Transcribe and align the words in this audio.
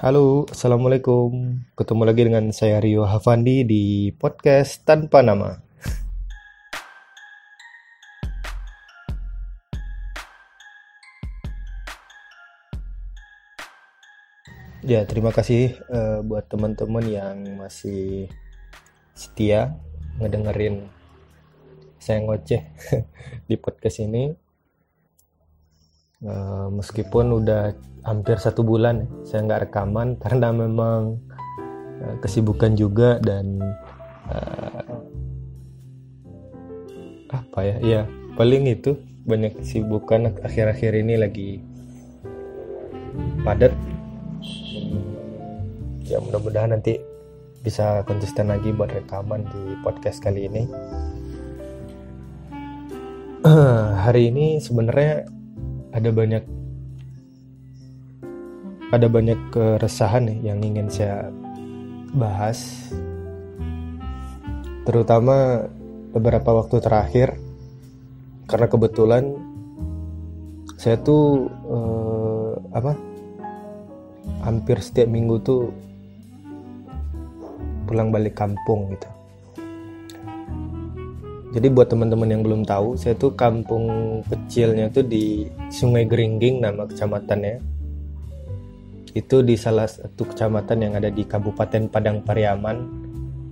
Halo, 0.00 0.48
Assalamualaikum. 0.48 1.60
Ketemu 1.76 2.02
lagi 2.08 2.24
dengan 2.24 2.48
saya 2.48 2.80
Rio 2.80 3.04
Havandi 3.04 3.60
di 3.68 4.08
podcast 4.16 4.80
Tanpa 4.88 5.20
Nama. 5.20 5.60
Ya, 14.80 15.04
terima 15.04 15.28
kasih 15.28 15.76
uh, 15.92 16.24
buat 16.24 16.48
teman-teman 16.48 17.04
yang 17.04 17.36
masih 17.60 18.32
setia 19.12 19.76
ngedengerin 20.16 20.88
saya 22.00 22.24
ngoceh 22.24 22.64
di 23.48 23.60
podcast 23.60 24.00
ini. 24.00 24.41
Uh, 26.22 26.70
meskipun 26.70 27.42
udah 27.42 27.74
hampir 28.06 28.38
satu 28.38 28.62
bulan 28.62 29.10
saya 29.26 29.42
nggak 29.42 29.66
rekaman 29.66 30.14
karena 30.22 30.54
memang 30.54 31.18
uh, 31.98 32.14
kesibukan 32.22 32.78
juga 32.78 33.18
dan 33.18 33.58
uh, 34.30 34.86
apa 37.34 37.60
ya 37.66 37.76
ya 37.82 38.00
paling 38.38 38.70
itu 38.70 38.94
banyak 39.26 39.58
kesibukan 39.58 40.34
akhir-akhir 40.42 40.92
ini 40.98 41.14
lagi 41.18 41.50
padat. 43.42 43.74
Ya 46.06 46.18
mudah-mudahan 46.18 46.74
nanti 46.76 46.98
bisa 47.62 48.02
konsisten 48.04 48.50
lagi 48.50 48.74
buat 48.74 48.90
rekaman 48.90 49.46
di 49.46 49.62
podcast 49.86 50.18
kali 50.18 50.50
ini. 50.50 50.62
Hari 54.06 54.34
ini 54.34 54.58
sebenarnya 54.58 55.41
ada 55.92 56.08
banyak 56.08 56.44
ada 58.92 59.08
banyak 59.08 59.40
keresahan 59.48 60.28
nih 60.28 60.52
yang 60.52 60.60
ingin 60.60 60.88
saya 60.92 61.32
bahas. 62.12 62.92
Terutama 64.84 65.64
beberapa 66.12 66.60
waktu 66.60 66.76
terakhir 66.84 67.28
karena 68.44 68.66
kebetulan 68.68 69.32
saya 70.76 71.00
tuh 71.00 71.48
eh, 71.48 72.52
apa 72.76 72.92
hampir 74.44 74.76
setiap 74.82 75.08
minggu 75.08 75.40
tuh 75.40 75.72
pulang 77.88 78.12
balik 78.12 78.36
kampung 78.36 78.92
gitu 78.92 79.08
jadi 81.52 81.68
buat 81.68 81.92
teman-teman 81.92 82.28
yang 82.32 82.42
belum 82.42 82.64
tahu 82.64 82.96
saya 82.96 83.12
tuh 83.12 83.36
kampung 83.36 84.20
kecilnya 84.24 84.88
tuh 84.88 85.04
di 85.04 85.44
Sungai 85.68 86.08
Geringging 86.08 86.64
nama 86.64 86.88
kecamatannya 86.88 87.60
itu 89.12 89.44
di 89.44 89.54
salah 89.60 89.84
satu 89.84 90.24
kecamatan 90.24 90.78
yang 90.80 90.92
ada 90.96 91.12
di 91.12 91.28
Kabupaten 91.28 91.92
Padang 91.92 92.24
Pariaman, 92.24 92.76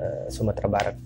uh, 0.01 0.25
Sumatera 0.33 0.69
Barat. 0.73 0.97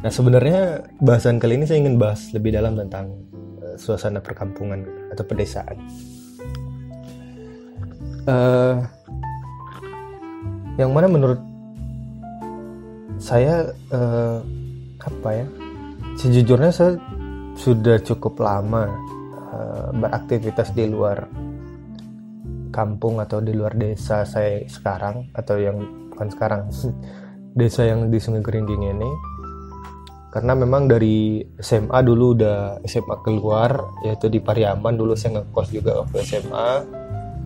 Nah 0.00 0.08
sebenarnya 0.08 0.88
bahasan 0.96 1.36
kali 1.36 1.60
ini 1.60 1.68
saya 1.68 1.84
ingin 1.84 2.00
bahas 2.00 2.32
lebih 2.32 2.56
dalam 2.56 2.72
tentang 2.80 3.12
uh, 3.60 3.76
suasana 3.76 4.24
perkampungan 4.24 4.80
atau 5.12 5.24
pedesaan. 5.28 5.76
Uh, 8.24 8.80
yang 10.80 10.88
mana 10.96 11.04
menurut 11.04 11.40
saya 13.20 13.76
uh, 13.92 14.40
apa 15.06 15.28
ya? 15.32 15.46
Sejujurnya 16.18 16.70
saya 16.70 16.96
sudah 17.54 18.02
cukup 18.02 18.42
lama 18.42 18.90
uh, 19.54 19.88
beraktivitas 19.94 20.74
di 20.74 20.90
luar 20.90 21.26
kampung 22.74 23.22
atau 23.22 23.38
di 23.38 23.54
luar 23.54 23.78
desa 23.78 24.26
saya 24.26 24.66
sekarang 24.66 25.30
atau 25.30 25.54
yang 25.62 25.78
bukan 26.10 26.28
sekarang 26.34 26.60
desa 27.58 27.86
yang 27.86 28.10
di 28.10 28.18
Sungai 28.18 28.42
Geringging 28.42 28.82
ini. 28.82 29.10
Karena 30.34 30.58
memang 30.58 30.90
dari 30.90 31.46
SMA 31.62 32.02
dulu 32.02 32.34
udah 32.34 32.82
SMA 32.82 33.22
keluar 33.22 33.70
yaitu 34.02 34.26
di 34.26 34.42
Pariaman. 34.42 34.98
Dulu 34.98 35.14
saya 35.14 35.38
ngekos 35.38 35.70
juga 35.70 36.02
waktu 36.02 36.26
SMA 36.26 36.70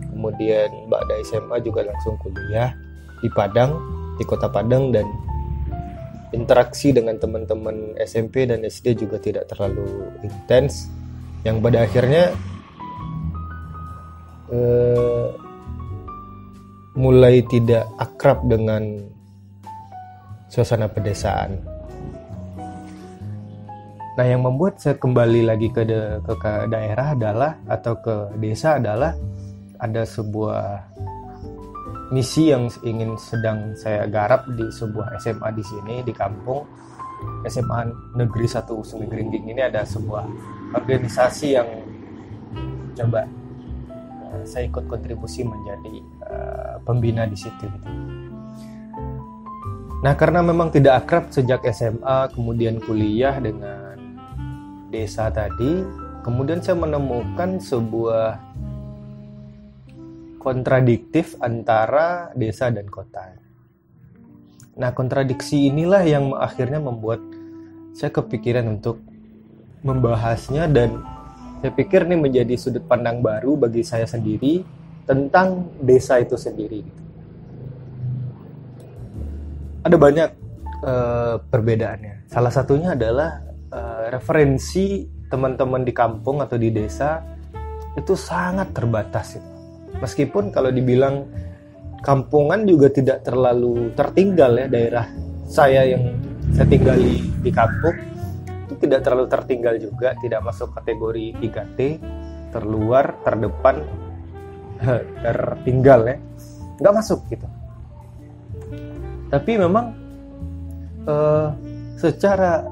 kemudian 0.09 0.89
mbak 0.89 1.05
dari 1.05 1.21
SMA 1.21 1.61
juga 1.61 1.85
langsung 1.85 2.17
kuliah 2.17 2.73
di 3.21 3.29
Padang 3.29 3.77
di 4.17 4.25
kota 4.25 4.49
Padang. 4.49 4.89
Dan 4.89 5.05
interaksi 6.29 6.93
dengan 6.93 7.17
teman-teman 7.17 7.97
SMP 7.97 8.45
dan 8.45 8.61
SD 8.61 9.05
juga 9.05 9.17
tidak 9.17 9.49
terlalu 9.49 10.13
intens 10.21 10.89
yang 11.41 11.57
pada 11.63 11.87
akhirnya 11.87 12.35
eh, 14.53 15.27
mulai 16.99 17.41
tidak 17.47 17.87
akrab 17.97 18.43
dengan 18.45 18.99
suasana 20.51 20.89
pedesaan. 20.91 21.57
Nah, 24.19 24.25
yang 24.27 24.43
membuat 24.43 24.83
saya 24.83 24.99
kembali 24.99 25.47
lagi 25.47 25.71
ke, 25.71 25.87
de, 25.87 26.19
ke, 26.27 26.33
ke 26.35 26.51
daerah 26.67 27.15
adalah 27.15 27.55
atau 27.71 27.95
ke 28.03 28.35
desa 28.35 28.75
adalah 28.75 29.15
ada 29.79 30.03
sebuah 30.03 30.91
misi 32.09 32.49
yang 32.49 32.65
ingin 32.81 33.13
sedang 33.21 33.77
saya 33.77 34.09
garap 34.09 34.49
di 34.49 34.65
sebuah 34.69 35.17
SMA 35.21 35.49
di 35.53 35.63
sini 35.63 35.95
di 36.01 36.13
kampung 36.13 36.65
SMA 37.45 37.85
Negeri 38.17 38.47
1 38.47 38.65
Sungai 38.65 39.07
Geringging 39.11 39.45
ini 39.51 39.61
ada 39.61 39.85
sebuah 39.85 40.25
organisasi 40.73 41.47
yang 41.53 41.69
coba 42.97 43.27
saya 44.45 44.69
ikut 44.69 44.85
kontribusi 44.85 45.45
menjadi 45.45 45.95
uh, 46.25 46.75
pembina 46.85 47.25
di 47.25 47.37
situ 47.37 47.65
gitu. 47.65 47.89
Nah 49.99 50.13
karena 50.15 50.39
memang 50.39 50.71
tidak 50.71 51.05
akrab 51.05 51.27
sejak 51.33 51.65
SMA 51.75 52.31
kemudian 52.31 52.79
kuliah 52.79 53.35
dengan 53.41 53.99
desa 54.87 55.27
tadi, 55.27 55.83
kemudian 56.23 56.63
saya 56.63 56.79
menemukan 56.79 57.59
sebuah 57.59 58.48
kontradiktif 60.39 61.35
antara 61.43 62.31
desa 62.33 62.71
dan 62.71 62.87
kota. 62.87 63.35
Nah 64.79 64.95
kontradiksi 64.95 65.67
inilah 65.67 66.07
yang 66.07 66.31
akhirnya 66.33 66.79
membuat 66.79 67.19
saya 67.91 68.15
kepikiran 68.15 68.79
untuk 68.79 69.03
membahasnya 69.83 70.71
dan 70.71 71.03
saya 71.59 71.75
pikir 71.75 72.07
ini 72.07 72.15
menjadi 72.15 72.55
sudut 72.55 72.87
pandang 72.87 73.19
baru 73.19 73.59
bagi 73.59 73.83
saya 73.83 74.07
sendiri 74.07 74.63
tentang 75.03 75.67
desa 75.83 76.15
itu 76.23 76.39
sendiri. 76.39 76.87
Ada 79.83 79.95
banyak 79.99 80.29
uh, 80.83 81.35
perbedaannya. 81.43 82.31
Salah 82.31 82.51
satunya 82.51 82.95
adalah 82.95 83.43
uh, 83.75 84.07
referensi 84.11 85.03
teman-teman 85.27 85.83
di 85.83 85.91
kampung 85.91 86.39
atau 86.39 86.55
di 86.55 86.71
desa 86.71 87.19
itu 87.99 88.15
sangat 88.15 88.71
terbatas. 88.71 89.35
Meskipun 89.97 90.53
kalau 90.53 90.69
dibilang 90.69 91.25
kampungan 92.05 92.63
juga 92.69 92.93
tidak 92.93 93.25
terlalu 93.25 93.91
tertinggal 93.97 94.55
ya 94.55 94.67
daerah 94.69 95.05
saya 95.49 95.83
yang 95.83 96.13
saya 96.53 96.69
tinggali 96.69 97.25
di 97.41 97.51
kampung 97.51 98.09
tidak 98.79 99.03
terlalu 99.03 99.27
tertinggal 99.27 99.75
juga, 99.75 100.15
tidak 100.23 100.41
masuk 100.41 100.71
kategori 100.71 101.35
3T, 101.43 101.79
terluar, 102.55 103.19
terdepan, 103.27 103.83
tertinggal 105.25 106.01
ya, 106.07 106.17
nggak 106.79 106.95
masuk 106.95 107.19
gitu. 107.27 107.47
Tapi 109.29 109.51
memang 109.59 109.93
uh, 111.05 111.53
secara 111.99 112.65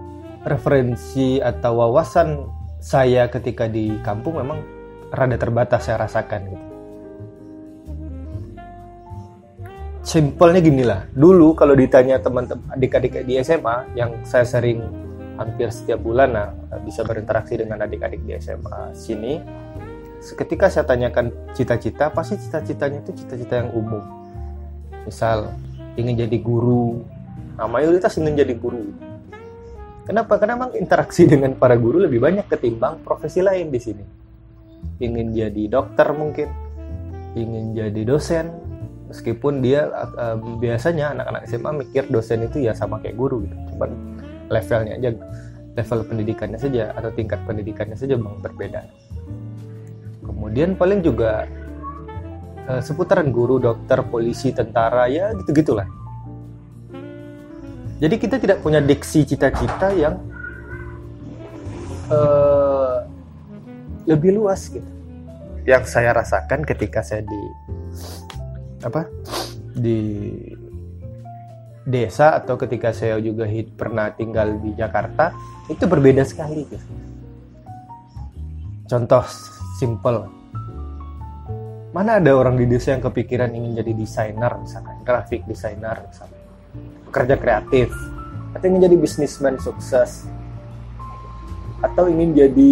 referensi 0.48 1.44
atau 1.44 1.84
wawasan 1.84 2.48
saya 2.80 3.28
ketika 3.28 3.68
di 3.68 4.00
kampung 4.02 4.40
memang 4.40 4.64
rada 5.12 5.36
terbatas 5.36 5.86
saya 5.86 6.08
rasakan 6.08 6.42
gitu. 6.50 6.67
Simpelnya 10.08 10.64
gini 10.64 10.88
lah, 10.88 11.04
dulu 11.12 11.52
kalau 11.52 11.76
ditanya 11.76 12.16
teman-teman 12.16 12.64
adik-adik 12.72 13.28
di 13.28 13.44
SMA 13.44 13.92
yang 13.92 14.16
saya 14.24 14.48
sering 14.48 14.80
hampir 15.36 15.68
setiap 15.68 16.00
bulan 16.00 16.32
nah 16.32 16.48
bisa 16.80 17.04
berinteraksi 17.04 17.60
dengan 17.60 17.84
adik-adik 17.84 18.24
di 18.24 18.40
SMA 18.40 18.96
sini 18.96 19.44
ketika 20.24 20.72
saya 20.72 20.88
tanyakan 20.88 21.30
cita-cita 21.52 22.08
pasti 22.08 22.40
cita-citanya 22.40 23.04
itu 23.04 23.20
cita-cita 23.20 23.60
yang 23.60 23.76
umum. 23.76 24.00
Misal 25.04 25.52
ingin 26.00 26.24
jadi 26.24 26.40
guru. 26.40 27.04
Nah 27.60 27.68
mayoritas 27.68 28.16
ingin 28.16 28.40
jadi 28.40 28.56
guru. 28.56 28.88
Kenapa? 30.08 30.40
Karena 30.40 30.56
memang 30.56 30.72
interaksi 30.80 31.28
dengan 31.36 31.52
para 31.60 31.76
guru 31.76 32.00
lebih 32.00 32.24
banyak 32.24 32.48
ketimbang 32.48 33.04
profesi 33.04 33.44
lain 33.44 33.76
di 33.76 33.80
sini. 33.84 34.06
Ingin 35.04 35.36
jadi 35.36 35.68
dokter 35.68 36.16
mungkin 36.16 36.48
ingin 37.36 37.76
jadi 37.76 38.08
dosen 38.08 38.67
meskipun 39.08 39.64
dia 39.64 39.88
um, 40.20 40.60
biasanya 40.60 41.16
anak-anak 41.16 41.44
SMA 41.48 41.72
mikir 41.88 42.04
dosen 42.12 42.44
itu 42.46 42.68
ya 42.68 42.76
sama 42.76 43.00
kayak 43.00 43.16
guru 43.16 43.48
gitu 43.48 43.56
cuman 43.76 43.90
levelnya 44.52 44.94
aja 45.00 45.10
level 45.78 46.00
pendidikannya 46.08 46.60
saja 46.60 46.92
atau 46.96 47.10
tingkat 47.16 47.40
pendidikannya 47.48 47.96
saja 47.96 48.20
bang 48.20 48.38
berbeda 48.44 48.82
kemudian 50.28 50.76
paling 50.76 51.00
juga 51.02 51.48
uh, 52.68 52.82
seputaran 52.84 53.32
guru, 53.32 53.58
dokter, 53.58 54.04
polisi, 54.06 54.52
tentara, 54.52 55.08
ya 55.08 55.32
gitu-gitulah. 55.34 55.88
Jadi 57.98 58.16
kita 58.22 58.38
tidak 58.38 58.62
punya 58.62 58.78
diksi 58.78 59.26
cita-cita 59.26 59.90
yang 59.90 60.22
uh, 62.14 63.02
lebih 64.06 64.38
luas 64.38 64.70
gitu. 64.70 64.86
Yang 65.66 65.90
saya 65.90 66.14
rasakan 66.14 66.62
ketika 66.64 67.02
saya 67.02 67.26
di 67.26 67.42
apa 68.84 69.10
di 69.78 70.30
desa 71.88 72.36
atau 72.36 72.60
ketika 72.60 72.92
saya 72.92 73.16
juga 73.24 73.48
hit, 73.48 73.72
pernah 73.80 74.12
tinggal 74.12 74.60
di 74.60 74.76
Jakarta 74.76 75.32
itu 75.72 75.88
berbeda 75.88 76.28
sekali 76.28 76.68
gitu. 76.68 76.84
Contoh 78.88 79.24
simple. 79.80 80.28
Mana 81.96 82.20
ada 82.20 82.36
orang 82.36 82.60
di 82.60 82.68
desa 82.68 82.94
yang 82.94 83.02
kepikiran 83.02 83.56
ingin 83.56 83.80
jadi 83.80 83.92
desainer 83.96 84.52
misalkan, 84.60 85.00
grafik 85.08 85.48
desainer 85.48 86.04
misalkan 86.04 86.38
pekerja 87.08 87.36
kreatif 87.40 87.90
atau 88.52 88.66
ingin 88.68 88.92
jadi 88.92 88.98
bisnismen 89.00 89.56
sukses 89.58 90.28
atau 91.80 92.12
ingin 92.12 92.36
jadi 92.36 92.72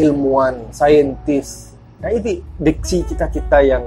ilmuwan, 0.00 0.72
saintis. 0.72 1.76
Nah 2.00 2.08
ini 2.08 2.40
diksi 2.56 3.04
cita-cita 3.04 3.60
yang 3.60 3.84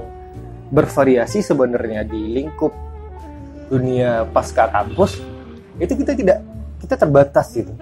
bervariasi 0.70 1.42
sebenarnya 1.42 2.02
di 2.06 2.34
lingkup 2.34 2.74
dunia 3.70 4.26
pasca 4.30 4.70
kampus 4.70 5.18
itu 5.82 5.92
kita 5.94 6.12
tidak 6.14 6.38
kita 6.82 6.94
terbatas 6.94 7.46
gitu. 7.54 7.72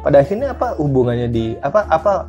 Pada 0.00 0.24
akhirnya 0.24 0.56
apa 0.56 0.80
hubungannya 0.80 1.28
di 1.28 1.44
apa 1.60 1.84
apa 1.86 2.26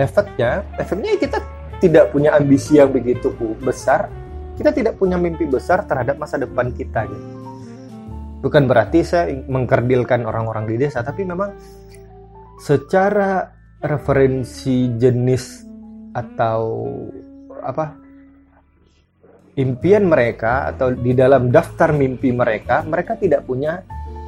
efeknya? 0.00 0.64
Efeknya 0.80 1.14
kita 1.20 1.38
tidak 1.78 2.10
punya 2.10 2.32
ambisi 2.32 2.80
yang 2.80 2.88
begitu 2.88 3.30
besar 3.60 4.08
kita 4.54 4.70
tidak 4.70 4.94
punya 4.98 5.18
mimpi 5.18 5.46
besar 5.50 5.82
terhadap 5.86 6.14
masa 6.18 6.38
depan 6.38 6.70
kita 6.70 7.06
gitu. 7.10 7.26
Bukan 8.44 8.68
berarti 8.68 9.00
saya 9.02 9.32
mengkerdilkan 9.48 10.22
orang-orang 10.28 10.68
di 10.68 10.76
desa, 10.76 11.00
tapi 11.00 11.24
memang 11.24 11.56
secara 12.60 13.50
referensi 13.80 14.92
jenis 14.94 15.64
atau 16.14 16.86
apa 17.64 17.96
impian 19.56 20.04
mereka 20.06 20.68
atau 20.68 20.92
di 20.92 21.16
dalam 21.16 21.48
daftar 21.48 21.94
mimpi 21.94 22.34
mereka, 22.34 22.82
mereka 22.84 23.16
tidak 23.16 23.46
punya 23.48 23.80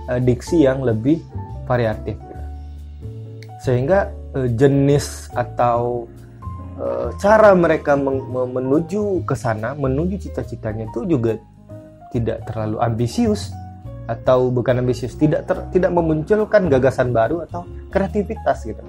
uh, 0.08 0.18
diksi 0.22 0.64
yang 0.64 0.80
lebih 0.80 1.20
variatif. 1.68 2.16
Sehingga 3.60 4.08
uh, 4.32 4.48
jenis 4.48 5.28
atau 5.34 6.06
Eh, 6.76 7.08
cara 7.16 7.56
mereka 7.56 7.96
menuju 7.96 9.24
ke 9.24 9.32
sana, 9.32 9.72
menuju 9.72 10.28
cita-citanya 10.28 10.84
itu 10.92 11.08
juga 11.08 11.40
tidak 12.12 12.44
terlalu 12.44 12.76
ambisius 12.84 13.48
atau 14.04 14.52
bukan 14.52 14.84
ambisius, 14.84 15.16
tidak 15.16 15.48
ter, 15.48 15.56
tidak 15.72 15.88
memunculkan 15.96 16.68
gagasan 16.68 17.16
baru 17.16 17.48
atau 17.48 17.64
kreativitas 17.88 18.68
gitu. 18.68 18.84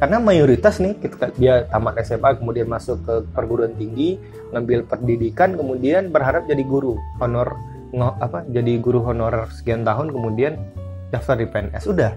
Karena 0.00 0.16
mayoritas 0.16 0.80
nih 0.80 0.96
ketika 0.96 1.28
dia 1.36 1.68
tamat 1.68 2.00
SMA 2.00 2.40
kemudian 2.40 2.64
masuk 2.64 3.04
ke 3.04 3.14
perguruan 3.36 3.76
tinggi, 3.76 4.16
ngambil 4.48 4.88
pendidikan 4.88 5.52
kemudian 5.60 6.08
berharap 6.08 6.48
jadi 6.48 6.64
guru 6.64 6.96
honor 7.20 7.52
apa 7.92 8.48
jadi 8.48 8.80
guru 8.80 9.04
honorer 9.04 9.52
sekian 9.52 9.84
tahun 9.84 10.08
kemudian 10.08 10.56
daftar 11.12 11.36
di 11.36 11.46
PNS 11.52 11.84
udah 11.84 12.12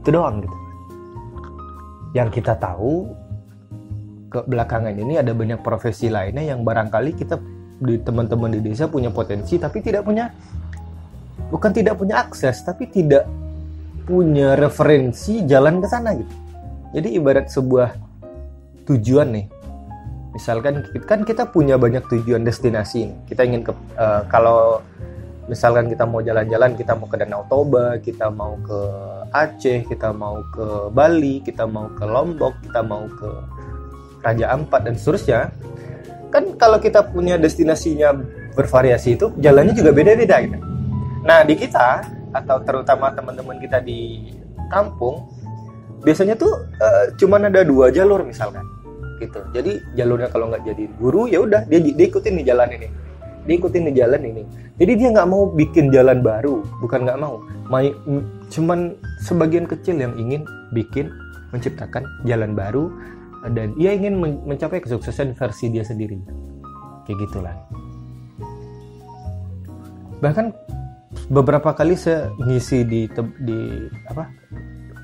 itu 0.00 0.08
doang 0.08 0.40
gitu. 0.40 0.56
Yang 2.16 2.40
kita 2.40 2.56
tahu 2.56 3.12
ke 4.32 4.40
belakangan 4.48 4.96
ini 4.96 5.20
ada 5.20 5.36
banyak 5.36 5.60
profesi 5.60 6.08
lainnya 6.08 6.56
yang 6.56 6.64
barangkali 6.64 7.20
kita 7.20 7.36
di 7.84 8.00
teman-teman 8.00 8.48
di 8.56 8.64
desa 8.64 8.88
punya 8.88 9.12
potensi 9.12 9.60
tapi 9.60 9.84
tidak 9.84 10.08
punya 10.08 10.32
bukan 11.52 11.70
tidak 11.74 12.00
punya 12.00 12.24
akses 12.24 12.64
tapi 12.64 12.88
tidak 12.88 13.28
punya 14.08 14.56
referensi 14.56 15.44
jalan 15.44 15.84
ke 15.84 15.88
sana 15.90 16.16
gitu. 16.16 16.49
Jadi 16.90 17.08
ibarat 17.14 17.46
sebuah 17.50 17.94
tujuan 18.86 19.30
nih. 19.34 19.46
Misalkan 20.30 20.86
kan 21.06 21.26
kita 21.26 21.50
punya 21.50 21.74
banyak 21.74 22.06
tujuan 22.06 22.46
destinasi. 22.46 23.10
Kita 23.26 23.42
ingin 23.42 23.66
ke 23.66 23.72
uh, 23.98 24.22
kalau 24.30 24.78
misalkan 25.50 25.90
kita 25.90 26.06
mau 26.06 26.22
jalan-jalan, 26.22 26.78
kita 26.78 26.94
mau 26.94 27.10
ke 27.10 27.16
Danau 27.18 27.42
Toba, 27.50 27.98
kita 27.98 28.30
mau 28.30 28.54
ke 28.62 28.80
Aceh, 29.34 29.86
kita 29.90 30.14
mau 30.14 30.38
ke 30.54 30.90
Bali, 30.94 31.42
kita 31.42 31.66
mau 31.66 31.90
ke 31.90 32.06
Lombok, 32.06 32.62
kita 32.62 32.80
mau 32.86 33.10
ke 33.10 33.30
Raja 34.22 34.54
Ampat 34.54 34.86
dan 34.86 34.94
seterusnya 34.94 35.50
kan 36.30 36.54
kalau 36.54 36.78
kita 36.78 37.02
punya 37.10 37.34
destinasinya 37.34 38.14
bervariasi 38.54 39.18
itu 39.18 39.34
jalannya 39.42 39.74
juga 39.74 39.90
beda-beda 39.90 40.38
gitu. 40.46 40.58
Nah 41.26 41.42
di 41.42 41.58
kita 41.58 42.06
atau 42.30 42.62
terutama 42.62 43.10
teman-teman 43.10 43.58
kita 43.58 43.82
di 43.82 44.30
kampung 44.70 45.26
biasanya 46.00 46.34
tuh 46.36 46.64
uh, 46.80 47.04
cuman 47.20 47.52
ada 47.52 47.64
dua 47.64 47.92
jalur 47.92 48.24
misalkan 48.24 48.64
gitu. 49.20 49.40
Jadi 49.52 49.76
jalurnya 49.94 50.32
kalau 50.32 50.48
nggak 50.48 50.64
jadi 50.64 50.84
guru 50.96 51.28
ya 51.28 51.44
udah 51.44 51.68
dia, 51.68 51.80
dia 51.80 52.06
ikutin 52.08 52.40
nih 52.40 52.46
jalan 52.52 52.68
ini, 52.72 52.88
dia 53.44 53.54
ikutin 53.60 53.82
nih 53.90 53.94
jalan 54.00 54.22
ini. 54.24 54.42
Jadi 54.80 54.92
dia 54.96 55.08
nggak 55.12 55.28
mau 55.28 55.52
bikin 55.52 55.92
jalan 55.92 56.24
baru, 56.24 56.64
bukan 56.80 57.04
nggak 57.04 57.20
mau, 57.20 57.44
May, 57.68 57.92
cuman 58.48 58.96
sebagian 59.20 59.68
kecil 59.68 60.00
yang 60.00 60.16
ingin 60.16 60.48
bikin 60.72 61.12
menciptakan 61.52 62.06
jalan 62.24 62.56
baru 62.56 62.88
dan 63.48 63.72
ia 63.80 63.96
ingin 63.96 64.20
mencapai 64.20 64.84
kesuksesan 64.84 65.32
versi 65.32 65.72
dia 65.72 65.80
sendiri 65.80 66.20
kayak 67.08 67.18
gitulah 67.24 67.56
bahkan 70.20 70.52
beberapa 71.32 71.72
kali 71.72 71.96
saya 71.96 72.28
ngisi 72.44 72.84
di 72.84 73.08
di 73.40 73.58
apa 74.12 74.28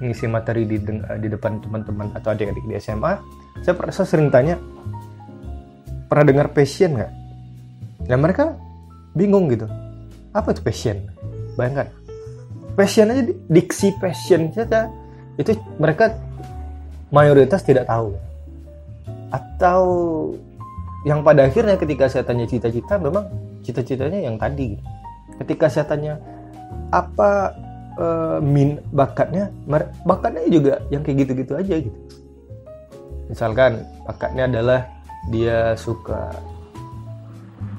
ngisi 0.02 0.28
materi 0.28 0.68
di 0.68 0.76
di 1.20 1.28
depan 1.28 1.60
teman-teman 1.64 2.12
atau 2.12 2.36
adik-adik 2.36 2.64
di 2.68 2.76
SMA 2.76 3.16
saya, 3.64 3.74
saya 3.88 4.06
sering 4.08 4.28
tanya 4.28 4.60
pernah 6.06 6.24
dengar 6.28 6.52
passion 6.52 6.96
nggak? 6.96 7.12
Dan 8.06 8.18
mereka 8.22 8.54
bingung 9.16 9.48
gitu. 9.50 9.66
Apa 10.36 10.52
itu 10.52 10.60
passion? 10.60 11.00
Bayangkan 11.56 11.88
passion 12.76 13.08
aja 13.08 13.24
diksi 13.48 13.96
passion 13.96 14.52
saja 14.52 14.92
itu 15.40 15.56
mereka 15.80 16.12
mayoritas 17.08 17.64
tidak 17.64 17.88
tahu. 17.88 18.12
Atau 19.32 19.82
yang 21.08 21.24
pada 21.24 21.48
akhirnya 21.48 21.80
ketika 21.80 22.06
saya 22.06 22.22
tanya 22.28 22.44
cita-cita 22.44 23.00
memang 23.00 23.26
cita-citanya 23.64 24.28
yang 24.28 24.36
tadi. 24.36 24.76
Ketika 25.40 25.66
saya 25.72 25.88
tanya 25.88 26.20
apa 26.92 27.52
uh, 27.98 28.38
min 28.40 28.80
bakatnya 28.92 29.50
bakatnya 30.04 30.44
juga 30.48 30.74
yang 30.92 31.02
kayak 31.02 31.26
gitu-gitu 31.26 31.52
aja 31.56 31.74
gitu. 31.80 31.98
Misalkan 33.26 33.82
bakatnya 34.06 34.46
adalah 34.46 34.80
dia 35.28 35.74
suka 35.74 36.30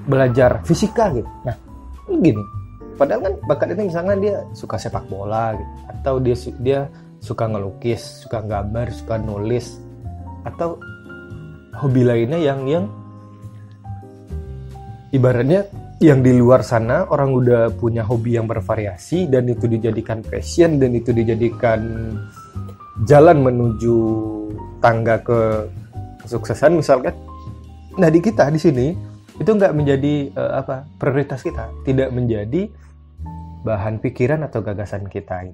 belajar 0.07 0.63
fisika 0.67 1.11
gitu. 1.15 1.29
Nah 1.47 1.55
ini 2.11 2.33
gini. 2.33 2.43
Padahal 2.97 3.29
kan 3.29 3.33
bakat 3.45 3.77
itu 3.77 3.93
misalnya 3.93 4.15
dia 4.17 4.35
suka 4.57 4.81
sepak 4.81 5.05
bola 5.05 5.53
gitu 5.53 5.73
atau 5.85 6.15
dia 6.17 6.35
dia 6.57 6.79
suka 7.21 7.45
ngelukis 7.45 8.25
suka 8.25 8.41
gambar 8.41 8.89
suka 8.89 9.21
nulis 9.21 9.77
atau 10.41 10.81
hobi 11.77 12.01
lainnya 12.01 12.41
yang 12.41 12.65
yang 12.65 12.85
ibaratnya 15.13 15.69
yang 15.97 16.21
di 16.21 16.37
luar 16.37 16.61
sana 16.61 17.09
orang 17.09 17.33
udah 17.33 17.73
punya 17.73 18.05
hobi 18.05 18.37
yang 18.37 18.45
bervariasi 18.45 19.25
dan 19.25 19.49
itu 19.49 19.65
dijadikan 19.65 20.21
passion 20.21 20.77
dan 20.77 20.93
itu 20.93 21.09
dijadikan 21.09 21.81
jalan 23.09 23.41
menuju 23.41 23.97
tangga 24.77 25.17
ke 25.25 25.65
kesuksesan 26.21 26.77
misalkan. 26.77 27.17
Nah 27.97 28.13
di 28.13 28.21
kita 28.21 28.45
di 28.53 28.61
sini 28.61 28.87
itu 29.41 29.49
nggak 29.49 29.73
menjadi 29.73 30.29
uh, 30.37 30.61
apa 30.61 30.85
prioritas 31.01 31.41
kita. 31.41 31.73
Tidak 31.81 32.13
menjadi 32.13 32.69
bahan 33.65 33.97
pikiran 33.97 34.45
atau 34.45 34.61
gagasan 34.61 35.09
kita 35.09 35.49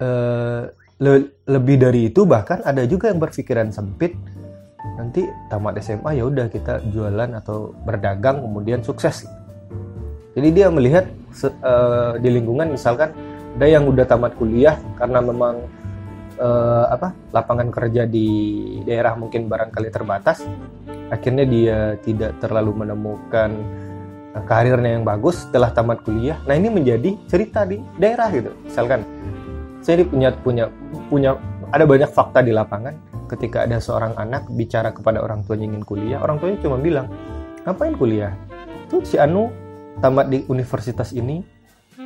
uh, 0.00 0.64
le 1.00 1.14
lebih 1.48 1.76
dari 1.80 2.12
itu 2.12 2.24
bahkan 2.24 2.60
ada 2.64 2.84
juga 2.84 3.08
yang 3.12 3.20
berpikiran 3.20 3.72
sempit 3.72 4.16
nanti 4.96 5.28
tamat 5.48 5.80
SMA 5.80 6.20
ya 6.20 6.24
udah 6.28 6.46
kita 6.48 6.80
jualan 6.88 7.30
atau 7.36 7.72
berdagang 7.84 8.44
kemudian 8.44 8.80
sukses. 8.80 9.28
Jadi 10.36 10.48
dia 10.54 10.70
melihat 10.70 11.10
uh, 11.64 12.16
di 12.16 12.28
lingkungan 12.30 12.70
misalkan 12.72 13.12
ada 13.58 13.66
yang 13.66 13.84
udah 13.84 14.06
tamat 14.06 14.32
kuliah 14.38 14.78
karena 14.96 15.18
memang 15.20 15.66
uh, 16.38 16.86
apa 16.88 17.12
lapangan 17.34 17.68
kerja 17.68 18.06
di 18.06 18.28
daerah 18.86 19.18
mungkin 19.18 19.50
barangkali 19.50 19.90
terbatas 19.90 20.46
akhirnya 21.10 21.44
dia 21.44 21.78
tidak 22.00 22.38
terlalu 22.38 22.86
menemukan 22.86 23.50
uh, 24.38 24.44
karirnya 24.46 24.96
yang 24.96 25.04
bagus 25.04 25.44
setelah 25.44 25.74
tamat 25.74 26.00
kuliah. 26.06 26.38
Nah 26.46 26.54
ini 26.54 26.70
menjadi 26.70 27.18
cerita 27.26 27.66
di 27.66 27.82
daerah 27.98 28.30
gitu. 28.30 28.54
Misalkan 28.64 29.02
saya 29.82 30.06
punya 30.06 30.30
punya 30.40 30.64
punya 31.10 31.30
ada 31.74 31.84
banyak 31.84 32.10
fakta 32.10 32.40
di 32.40 32.54
lapangan 32.54 33.09
ketika 33.30 33.62
ada 33.62 33.78
seorang 33.78 34.18
anak 34.18 34.50
bicara 34.50 34.90
kepada 34.90 35.22
orang 35.22 35.46
tuanya 35.46 35.70
ingin 35.70 35.86
kuliah 35.86 36.18
orang 36.18 36.42
tuanya 36.42 36.58
cuma 36.58 36.76
bilang 36.82 37.06
ngapain 37.62 37.94
kuliah? 37.94 38.34
Tuh 38.90 39.06
si 39.06 39.14
Anu 39.22 39.54
tamat 40.02 40.26
di 40.26 40.42
universitas 40.50 41.14
ini 41.14 41.38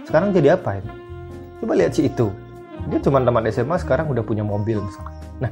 sekarang 0.04 0.36
jadi 0.36 0.60
apa 0.60 0.76
ini? 0.76 0.92
Coba 1.64 1.72
lihat 1.80 1.96
si 1.96 2.04
itu. 2.04 2.28
Dia 2.92 3.00
cuma 3.00 3.24
tamat 3.24 3.48
SMA 3.48 3.80
sekarang 3.80 4.12
udah 4.12 4.20
punya 4.20 4.44
mobil 4.44 4.84
misalkan. 4.84 5.16
Nah 5.40 5.50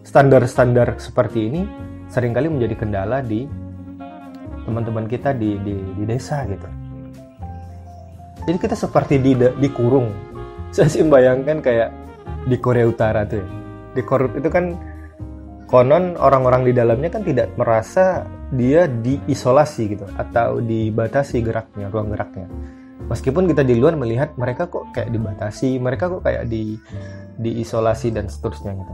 standar-standar 0.00 0.96
seperti 0.96 1.52
ini 1.52 1.62
sering 2.08 2.32
kali 2.32 2.48
menjadi 2.48 2.74
kendala 2.80 3.20
di 3.20 3.44
teman-teman 4.64 5.10
kita 5.10 5.36
di, 5.36 5.60
di, 5.60 5.76
di 6.00 6.04
desa 6.08 6.48
gitu. 6.48 6.68
Jadi 8.48 8.58
kita 8.58 8.74
seperti 8.74 9.20
di 9.20 9.36
dikurung 9.36 10.08
saya 10.74 10.88
sih 10.88 11.04
membayangkan 11.04 11.60
kayak 11.60 11.90
di 12.48 12.56
Korea 12.58 12.88
Utara 12.88 13.22
tuh 13.22 13.38
ya. 13.38 13.46
di 13.92 14.02
Korea 14.02 14.32
itu 14.34 14.48
kan 14.50 14.74
konon 15.72 16.20
orang-orang 16.20 16.68
di 16.68 16.72
dalamnya 16.76 17.08
kan 17.08 17.24
tidak 17.24 17.56
merasa 17.56 18.28
dia 18.52 18.84
diisolasi 18.84 19.96
gitu 19.96 20.04
atau 20.20 20.60
dibatasi 20.60 21.40
geraknya 21.40 21.88
ruang 21.88 22.12
geraknya. 22.12 22.44
Meskipun 23.08 23.48
kita 23.48 23.64
di 23.64 23.80
luar 23.80 23.96
melihat 23.96 24.36
mereka 24.36 24.68
kok 24.68 24.92
kayak 24.92 25.08
dibatasi 25.08 25.80
mereka 25.80 26.12
kok 26.12 26.28
kayak 26.28 26.44
di 26.52 26.76
diisolasi 27.40 28.12
dan 28.12 28.28
seterusnya 28.28 28.76
gitu. 28.76 28.92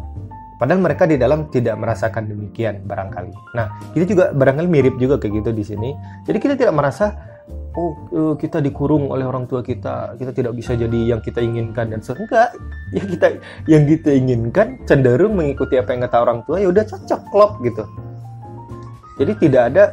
Padahal 0.58 0.78
mereka 0.78 1.06
di 1.06 1.18
dalam 1.18 1.50
tidak 1.50 1.74
merasakan 1.82 2.30
demikian 2.30 2.86
barangkali. 2.86 3.58
Nah 3.58 3.66
kita 3.98 4.04
juga 4.06 4.24
barangkali 4.30 4.68
mirip 4.70 4.94
juga 5.02 5.18
kayak 5.18 5.34
gitu 5.42 5.50
di 5.50 5.64
sini. 5.66 5.90
Jadi 6.30 6.38
kita 6.38 6.54
tidak 6.54 6.78
merasa 6.78 7.27
oh 7.78 7.90
eh, 8.10 8.34
kita 8.34 8.58
dikurung 8.58 9.06
oleh 9.14 9.22
orang 9.22 9.46
tua 9.46 9.62
kita 9.62 10.18
kita 10.18 10.34
tidak 10.34 10.52
bisa 10.58 10.74
jadi 10.74 11.14
yang 11.14 11.20
kita 11.22 11.38
inginkan 11.38 11.94
dan 11.94 12.02
enggak 12.02 12.50
ya 12.90 13.02
kita 13.06 13.26
yang 13.70 13.84
kita 13.86 14.10
inginkan 14.10 14.82
cenderung 14.82 15.38
mengikuti 15.38 15.78
apa 15.78 15.94
yang 15.94 16.02
kata 16.10 16.18
orang 16.26 16.40
tua 16.42 16.58
ya 16.58 16.68
udah 16.74 16.82
cocok 16.82 17.20
klop 17.30 17.52
gitu 17.62 17.86
jadi 19.22 19.32
tidak 19.38 19.62
ada 19.74 19.84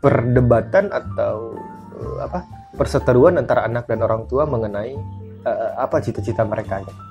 perdebatan 0.00 0.88
atau 0.88 1.56
uh, 2.00 2.16
apa 2.24 2.48
perseteruan 2.76 3.36
antara 3.36 3.68
anak 3.68 3.84
dan 3.88 4.00
orang 4.00 4.24
tua 4.24 4.48
mengenai 4.48 4.96
uh, 5.44 5.70
apa 5.76 6.00
cita-cita 6.00 6.42
mereka 6.44 6.80
gitu. 6.80 7.02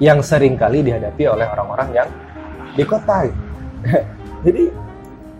yang 0.00 0.24
sering 0.24 0.56
kali 0.56 0.80
dihadapi 0.80 1.24
oleh 1.28 1.46
orang-orang 1.46 1.88
yang 1.92 2.08
di 2.74 2.84
kota 2.84 3.28
gitu. 3.28 3.40
jadi 4.48 4.62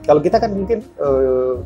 kalau 0.04 0.20
kita 0.20 0.36
kan 0.36 0.52
mungkin 0.52 0.84
uh, 1.00 1.58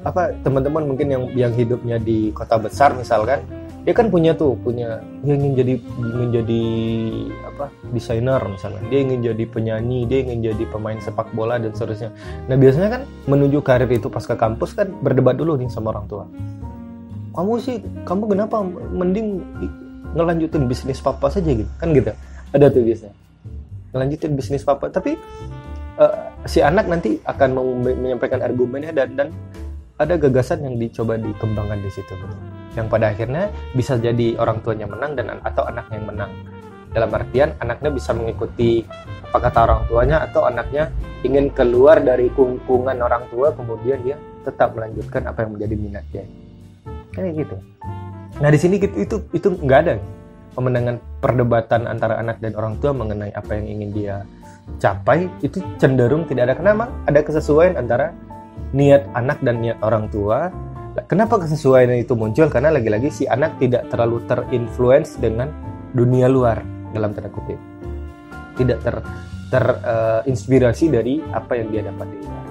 apa 0.00 0.32
teman-teman 0.40 0.88
mungkin 0.88 1.08
yang 1.12 1.24
yang 1.36 1.52
hidupnya 1.52 2.00
di 2.00 2.32
kota 2.32 2.56
besar 2.56 2.96
misalkan 2.96 3.44
dia 3.80 3.96
kan 3.96 4.12
punya 4.12 4.36
tuh 4.36 4.60
punya 4.60 5.00
dia 5.24 5.34
ingin 5.40 5.52
jadi 5.56 5.74
ingin 5.80 6.28
jadi 6.36 6.62
apa 7.48 7.72
desainer 7.96 8.40
misalnya 8.44 8.80
dia 8.92 9.00
ingin 9.00 9.20
jadi 9.24 9.44
penyanyi 9.48 10.04
dia 10.04 10.18
ingin 10.20 10.52
jadi 10.52 10.64
pemain 10.68 11.00
sepak 11.00 11.32
bola 11.32 11.56
dan 11.56 11.72
seterusnya. 11.72 12.12
Nah 12.48 12.56
biasanya 12.60 13.00
kan 13.00 13.02
menuju 13.24 13.64
karir 13.64 13.88
itu 13.88 14.12
pas 14.12 14.24
ke 14.24 14.36
kampus 14.36 14.76
kan 14.76 14.92
berdebat 15.00 15.40
dulu 15.40 15.56
nih 15.56 15.72
sama 15.72 15.96
orang 15.96 16.04
tua. 16.12 16.24
Kamu 17.32 17.52
sih 17.56 17.80
kamu 18.04 18.36
kenapa 18.36 18.60
mending 18.92 19.40
ngelanjutin 20.12 20.68
bisnis 20.68 21.00
papa 21.00 21.32
saja 21.32 21.48
gitu? 21.48 21.68
Kan 21.80 21.96
gitu. 21.96 22.12
Ada 22.52 22.68
tuh 22.68 22.84
biasanya. 22.84 23.16
Ngelanjutin 23.96 24.32
bisnis 24.36 24.60
papa. 24.60 24.92
Tapi 24.92 25.16
uh, 25.96 26.14
si 26.44 26.60
anak 26.60 26.84
nanti 26.84 27.16
akan 27.24 27.80
menyampaikan 27.80 28.44
argumennya 28.44 28.92
dan 28.92 29.08
dan 29.16 29.28
ada 30.00 30.16
gagasan 30.16 30.64
yang 30.64 30.80
dicoba 30.80 31.20
dikembangkan 31.20 31.84
di 31.84 31.90
situ 31.92 32.16
yang 32.78 32.88
pada 32.88 33.12
akhirnya 33.12 33.52
bisa 33.76 34.00
jadi 34.00 34.38
orang 34.40 34.64
tuanya 34.64 34.88
menang 34.88 35.12
dan 35.18 35.42
atau 35.42 35.66
anaknya 35.68 35.94
yang 36.00 36.08
menang. 36.08 36.32
Dalam 36.90 37.10
artian 37.14 37.54
anaknya 37.62 37.90
bisa 37.94 38.10
mengikuti 38.10 38.82
apa 39.30 39.38
kata 39.46 39.58
orang 39.62 39.80
tuanya 39.86 40.16
atau 40.26 40.42
anaknya 40.42 40.90
ingin 41.22 41.54
keluar 41.54 42.02
dari 42.02 42.32
kungkungan 42.34 42.98
orang 42.98 43.30
tua 43.30 43.54
kemudian 43.54 44.02
dia 44.02 44.16
tetap 44.42 44.74
melanjutkan 44.74 45.22
apa 45.30 45.46
yang 45.46 45.50
menjadi 45.54 45.74
minatnya. 45.78 46.24
Kayak 47.14 47.46
gitu. 47.46 47.56
Nah 48.40 48.48
di 48.50 48.58
sini 48.58 48.74
gitu, 48.82 48.96
itu 48.98 49.16
itu 49.34 49.48
nggak 49.54 49.80
ada 49.86 49.94
pemenangan 50.54 50.96
perdebatan 51.22 51.86
antara 51.86 52.18
anak 52.18 52.42
dan 52.42 52.58
orang 52.58 52.74
tua 52.82 52.90
mengenai 52.90 53.30
apa 53.34 53.54
yang 53.54 53.66
ingin 53.70 53.90
dia 53.94 54.16
capai. 54.82 55.30
Itu 55.46 55.62
cenderung 55.78 56.26
tidak 56.26 56.50
ada. 56.50 56.54
Memang 56.58 56.90
ada 57.06 57.20
kesesuaian 57.22 57.78
antara 57.78 58.10
niat 58.72 59.10
anak 59.14 59.42
dan 59.42 59.62
niat 59.62 59.78
orang 59.82 60.06
tua. 60.10 60.50
Kenapa 61.06 61.38
kesesuaian 61.38 61.94
itu 61.94 62.18
muncul? 62.18 62.50
Karena 62.50 62.74
lagi-lagi 62.74 63.08
si 63.10 63.24
anak 63.24 63.62
tidak 63.62 63.86
terlalu 63.88 64.26
terinfluence 64.26 65.16
dengan 65.22 65.48
dunia 65.94 66.26
luar 66.26 66.62
dalam 66.90 67.14
tanda 67.14 67.30
kutip. 67.30 67.58
Tidak 68.58 68.78
ter 68.82 68.96
terinspirasi 69.50 70.84
uh, 70.86 70.92
dari 70.94 71.14
apa 71.34 71.52
yang 71.58 71.68
dia 71.74 71.82
dapat 71.86 72.06
di 72.10 72.18
luar. 72.22 72.44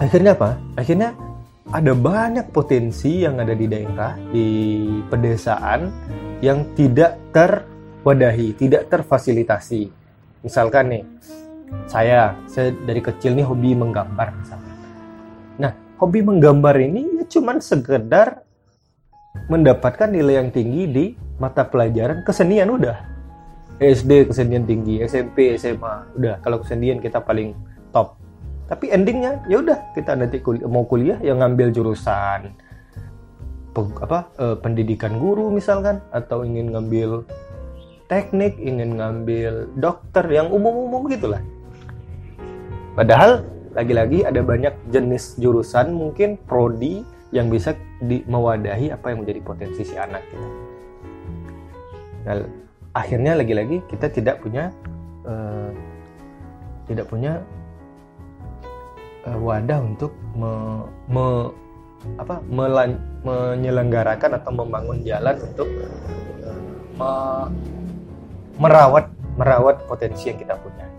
Akhirnya 0.00 0.32
apa? 0.34 0.50
Akhirnya 0.76 1.10
ada 1.72 1.92
banyak 1.96 2.52
potensi 2.52 3.24
yang 3.24 3.40
ada 3.40 3.56
di 3.56 3.66
daerah, 3.70 4.12
di 4.28 4.48
pedesaan 5.08 5.80
yang 6.44 6.74
tidak 6.76 7.32
terwadahi, 7.32 8.52
tidak 8.58 8.92
terfasilitasi. 8.92 9.82
Misalkan 10.42 10.84
nih, 10.90 11.02
saya 11.86 12.36
saya 12.48 12.72
dari 12.86 13.00
kecil 13.04 13.36
nih 13.36 13.46
hobi 13.46 13.76
menggambar 13.76 14.32
nah 15.60 15.72
hobi 16.00 16.20
menggambar 16.24 16.76
ini 16.80 17.20
ya 17.20 17.24
cuman 17.28 17.62
sekedar 17.62 18.42
mendapatkan 19.48 20.08
nilai 20.08 20.40
yang 20.40 20.48
tinggi 20.52 20.84
di 20.88 21.04
mata 21.40 21.66
pelajaran 21.66 22.22
kesenian 22.22 22.68
udah. 22.70 23.10
SD 23.82 24.30
kesenian 24.30 24.62
tinggi 24.62 25.02
SMP 25.02 25.58
SMA 25.58 26.14
udah. 26.14 26.38
Kalau 26.44 26.62
kesenian 26.62 27.02
kita 27.02 27.18
paling 27.18 27.56
top. 27.90 28.14
Tapi 28.70 28.94
endingnya 28.94 29.42
ya 29.50 29.58
udah 29.58 29.90
kita 29.96 30.14
nanti 30.14 30.38
kuliah, 30.38 30.68
mau 30.70 30.86
kuliah 30.86 31.18
yang 31.20 31.42
ngambil 31.42 31.74
jurusan 31.74 32.54
apa 33.72 34.28
eh, 34.36 34.56
pendidikan 34.60 35.16
guru 35.16 35.48
misalkan 35.48 36.04
atau 36.12 36.44
ingin 36.44 36.76
ngambil 36.76 37.24
teknik 38.04 38.60
ingin 38.60 39.00
ngambil 39.00 39.72
dokter 39.80 40.28
yang 40.28 40.52
umum-umum 40.52 41.08
gitulah 41.08 41.40
Padahal 42.92 43.48
lagi-lagi 43.72 44.20
ada 44.28 44.44
banyak 44.44 44.74
jenis 44.92 45.40
jurusan 45.40 45.96
mungkin 45.96 46.36
prodi 46.44 47.00
yang 47.32 47.48
bisa 47.48 47.72
di, 48.04 48.20
mewadahi 48.28 48.92
apa 48.92 49.16
yang 49.16 49.24
menjadi 49.24 49.40
potensi 49.40 49.82
si 49.88 49.96
anak 49.96 50.20
kita. 50.28 50.48
Nah, 52.22 52.36
akhirnya 52.92 53.32
lagi-lagi 53.40 53.80
kita 53.88 54.12
tidak 54.12 54.44
punya 54.44 54.68
uh, 55.24 55.72
tidak 56.84 57.08
punya 57.08 57.40
uh, 59.24 59.38
wadah 59.40 59.80
untuk 59.80 60.12
me, 60.36 60.84
me, 61.08 61.26
apa, 62.20 62.44
melan, 62.44 63.00
menyelenggarakan 63.24 64.36
atau 64.36 64.52
membangun 64.52 65.00
jalan 65.00 65.40
untuk 65.40 65.68
me, 67.00 67.10
merawat 68.60 69.08
merawat 69.40 69.80
potensi 69.88 70.28
yang 70.28 70.36
kita 70.36 70.60
punya 70.60 70.91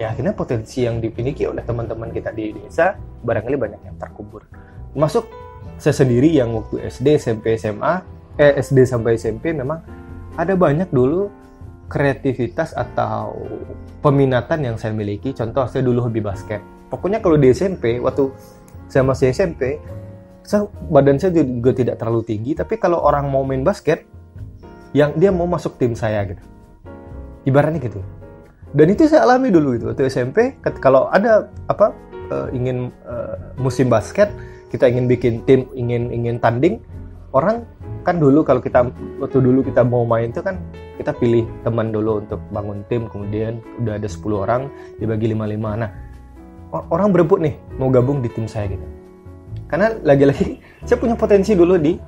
ya 0.00 0.16
akhirnya 0.16 0.32
potensi 0.32 0.88
yang 0.88 0.96
dimiliki 0.96 1.44
oleh 1.44 1.60
teman-teman 1.60 2.08
kita 2.08 2.32
di 2.32 2.56
desa 2.56 2.96
barangkali 2.96 3.56
banyak 3.60 3.80
yang 3.84 3.96
terkubur. 4.00 4.48
Masuk 4.96 5.28
saya 5.76 5.92
sendiri 5.92 6.32
yang 6.32 6.56
waktu 6.56 6.88
SD, 6.88 7.20
SMP, 7.20 7.60
SMA, 7.60 8.00
eh 8.40 8.56
SD 8.56 8.88
sampai 8.88 9.20
SMP 9.20 9.52
memang 9.52 9.84
ada 10.40 10.56
banyak 10.56 10.88
dulu 10.88 11.28
kreativitas 11.92 12.72
atau 12.72 13.36
peminatan 14.00 14.64
yang 14.64 14.76
saya 14.80 14.96
miliki. 14.96 15.36
Contoh 15.36 15.68
saya 15.68 15.84
dulu 15.84 16.08
hobi 16.08 16.24
basket. 16.24 16.64
Pokoknya 16.88 17.20
kalau 17.20 17.36
di 17.36 17.52
SMP 17.52 18.00
waktu 18.00 18.32
saya 18.88 19.04
masih 19.04 19.36
SMP, 19.36 19.76
saya, 20.40 20.64
badan 20.88 21.20
saya 21.20 21.36
juga 21.44 21.76
tidak 21.76 22.00
terlalu 22.00 22.24
tinggi, 22.24 22.56
tapi 22.56 22.80
kalau 22.80 23.04
orang 23.04 23.28
mau 23.28 23.44
main 23.44 23.62
basket, 23.62 24.08
yang 24.96 25.12
dia 25.14 25.28
mau 25.28 25.46
masuk 25.46 25.76
tim 25.76 25.92
saya 25.92 26.24
gitu. 26.26 26.42
Ibaratnya 27.46 27.78
gitu 27.84 28.00
dan 28.74 28.86
itu 28.86 29.10
saya 29.10 29.26
alami 29.26 29.50
dulu 29.50 29.74
itu 29.74 29.84
waktu 29.90 30.06
SMP 30.06 30.54
kalau 30.62 31.10
ada 31.10 31.50
apa 31.66 31.90
uh, 32.30 32.48
ingin 32.54 32.94
uh, 33.06 33.34
musim 33.58 33.90
basket 33.90 34.30
kita 34.70 34.86
ingin 34.86 35.10
bikin 35.10 35.42
tim 35.44 35.66
ingin 35.74 36.14
ingin 36.14 36.38
tanding 36.38 36.78
orang 37.34 37.66
kan 38.06 38.16
dulu 38.16 38.46
kalau 38.46 38.62
kita 38.62 38.86
waktu 39.18 39.38
dulu 39.42 39.66
kita 39.66 39.82
mau 39.82 40.06
main 40.06 40.30
itu 40.30 40.40
kan 40.40 40.58
kita 40.96 41.16
pilih 41.16 41.48
teman 41.66 41.90
dulu 41.90 42.22
untuk 42.22 42.40
bangun 42.52 42.84
tim 42.86 43.08
kemudian 43.08 43.58
udah 43.80 43.96
ada 43.96 44.08
10 44.08 44.20
orang 44.36 44.62
dibagi 45.00 45.32
5-5 45.32 45.80
nah 45.80 45.90
orang 46.70 47.10
berebut 47.10 47.38
nih 47.42 47.54
mau 47.76 47.90
gabung 47.90 48.22
di 48.22 48.30
tim 48.30 48.46
saya 48.46 48.70
gitu. 48.70 48.86
Karena 49.66 49.94
lagi-lagi 50.02 50.58
saya 50.86 50.98
punya 50.98 51.18
potensi 51.18 51.54
dulu 51.58 51.74
di 51.78 51.98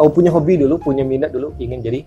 oh 0.00 0.10
punya 0.12 0.32
hobi 0.32 0.60
dulu 0.60 0.80
punya 0.80 1.04
minat 1.04 1.32
dulu 1.32 1.56
ingin 1.60 1.80
jadi 1.84 2.00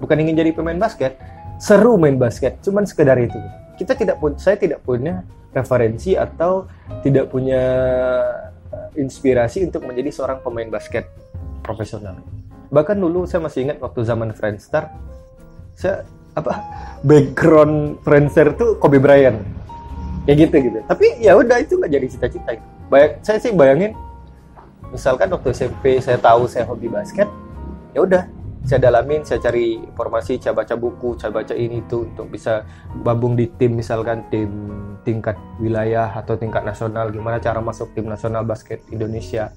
bukan 0.00 0.16
ingin 0.24 0.34
jadi 0.36 0.50
pemain 0.56 0.80
basket 0.80 1.20
seru 1.58 1.98
main 1.98 2.16
basket, 2.16 2.62
cuman 2.62 2.86
sekedar 2.86 3.18
itu. 3.18 3.38
Kita 3.78 3.94
tidak 3.94 4.18
pun 4.22 4.34
saya 4.38 4.58
tidak 4.58 4.82
punya 4.82 5.22
referensi 5.52 6.14
atau 6.14 6.66
tidak 7.02 7.30
punya 7.30 7.62
eh, 8.70 9.00
inspirasi 9.00 9.66
untuk 9.66 9.86
menjadi 9.86 10.10
seorang 10.14 10.38
pemain 10.42 10.70
basket 10.70 11.08
profesional. 11.68 12.16
bahkan 12.68 13.00
dulu 13.00 13.24
saya 13.24 13.40
masih 13.40 13.64
ingat 13.64 13.80
waktu 13.80 14.04
zaman 14.04 14.28
Friendster 14.36 14.92
saya 15.72 16.04
apa 16.36 16.60
background 17.08 17.96
Friendster 18.04 18.52
tuh 18.56 18.76
Kobe 18.76 19.00
Bryant 19.00 19.40
kayak 20.28 20.36
gitu 20.48 20.56
gitu 20.68 20.78
tapi 20.84 21.16
ya 21.16 21.32
udah 21.32 21.64
itu 21.64 21.80
nggak 21.80 21.92
jadi 21.92 22.06
cita-cita 22.08 22.52
Bayang, 22.88 23.20
saya 23.20 23.36
sih 23.40 23.52
bayangin 23.52 23.92
misalkan 24.92 25.28
waktu 25.28 25.52
SMP 25.52 26.00
saya 26.00 26.16
tahu 26.20 26.48
saya 26.48 26.64
hobi 26.64 26.88
basket 26.92 27.28
ya 27.92 28.04
udah 28.04 28.28
saya 28.68 28.84
dalamin 28.84 29.24
saya 29.24 29.40
cari 29.40 29.80
informasi 29.80 30.36
saya 30.36 30.52
baca 30.52 30.76
buku 30.76 31.16
saya 31.16 31.32
baca 31.32 31.56
ini 31.56 31.80
itu 31.80 32.04
untuk 32.04 32.28
bisa 32.28 32.68
gabung 33.00 33.32
di 33.32 33.48
tim 33.56 33.80
misalkan 33.80 34.28
tim 34.28 34.52
tingkat 35.08 35.40
wilayah 35.56 36.12
atau 36.12 36.36
tingkat 36.36 36.68
nasional 36.68 37.08
gimana 37.08 37.40
cara 37.40 37.64
masuk 37.64 37.96
tim 37.96 38.04
nasional 38.04 38.44
basket 38.44 38.84
Indonesia. 38.92 39.56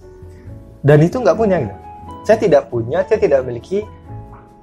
Dan 0.79 1.03
itu 1.03 1.19
nggak 1.19 1.35
punya 1.35 1.59
gitu. 1.59 1.75
saya 2.23 2.37
tidak 2.39 2.63
punya 2.71 3.03
saya 3.03 3.19
tidak 3.19 3.43
memiliki 3.43 3.83